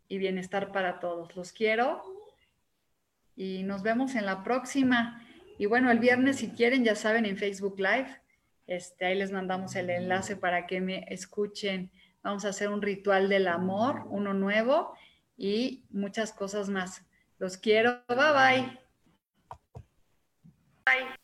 y 0.07 0.17
bienestar 0.17 0.71
para 0.71 0.99
todos. 0.99 1.35
Los 1.35 1.53
quiero 1.53 2.03
y 3.35 3.63
nos 3.63 3.83
vemos 3.83 4.15
en 4.15 4.25
la 4.25 4.43
próxima. 4.43 5.25
Y 5.57 5.67
bueno, 5.67 5.91
el 5.91 5.99
viernes, 5.99 6.37
si 6.37 6.49
quieren, 6.49 6.83
ya 6.83 6.95
saben, 6.95 7.25
en 7.25 7.37
Facebook 7.37 7.79
Live, 7.79 8.21
este, 8.65 9.05
ahí 9.05 9.15
les 9.15 9.31
mandamos 9.31 9.75
el 9.75 9.89
enlace 9.89 10.35
para 10.35 10.65
que 10.65 10.81
me 10.81 11.05
escuchen. 11.09 11.91
Vamos 12.23 12.45
a 12.45 12.49
hacer 12.49 12.69
un 12.69 12.81
ritual 12.81 13.29
del 13.29 13.47
amor, 13.47 14.03
uno 14.09 14.33
nuevo 14.33 14.93
y 15.37 15.83
muchas 15.91 16.31
cosas 16.31 16.69
más. 16.69 17.05
Los 17.39 17.57
quiero. 17.57 18.03
Bye 18.07 18.17
bye. 18.17 18.79
Bye. 20.85 21.23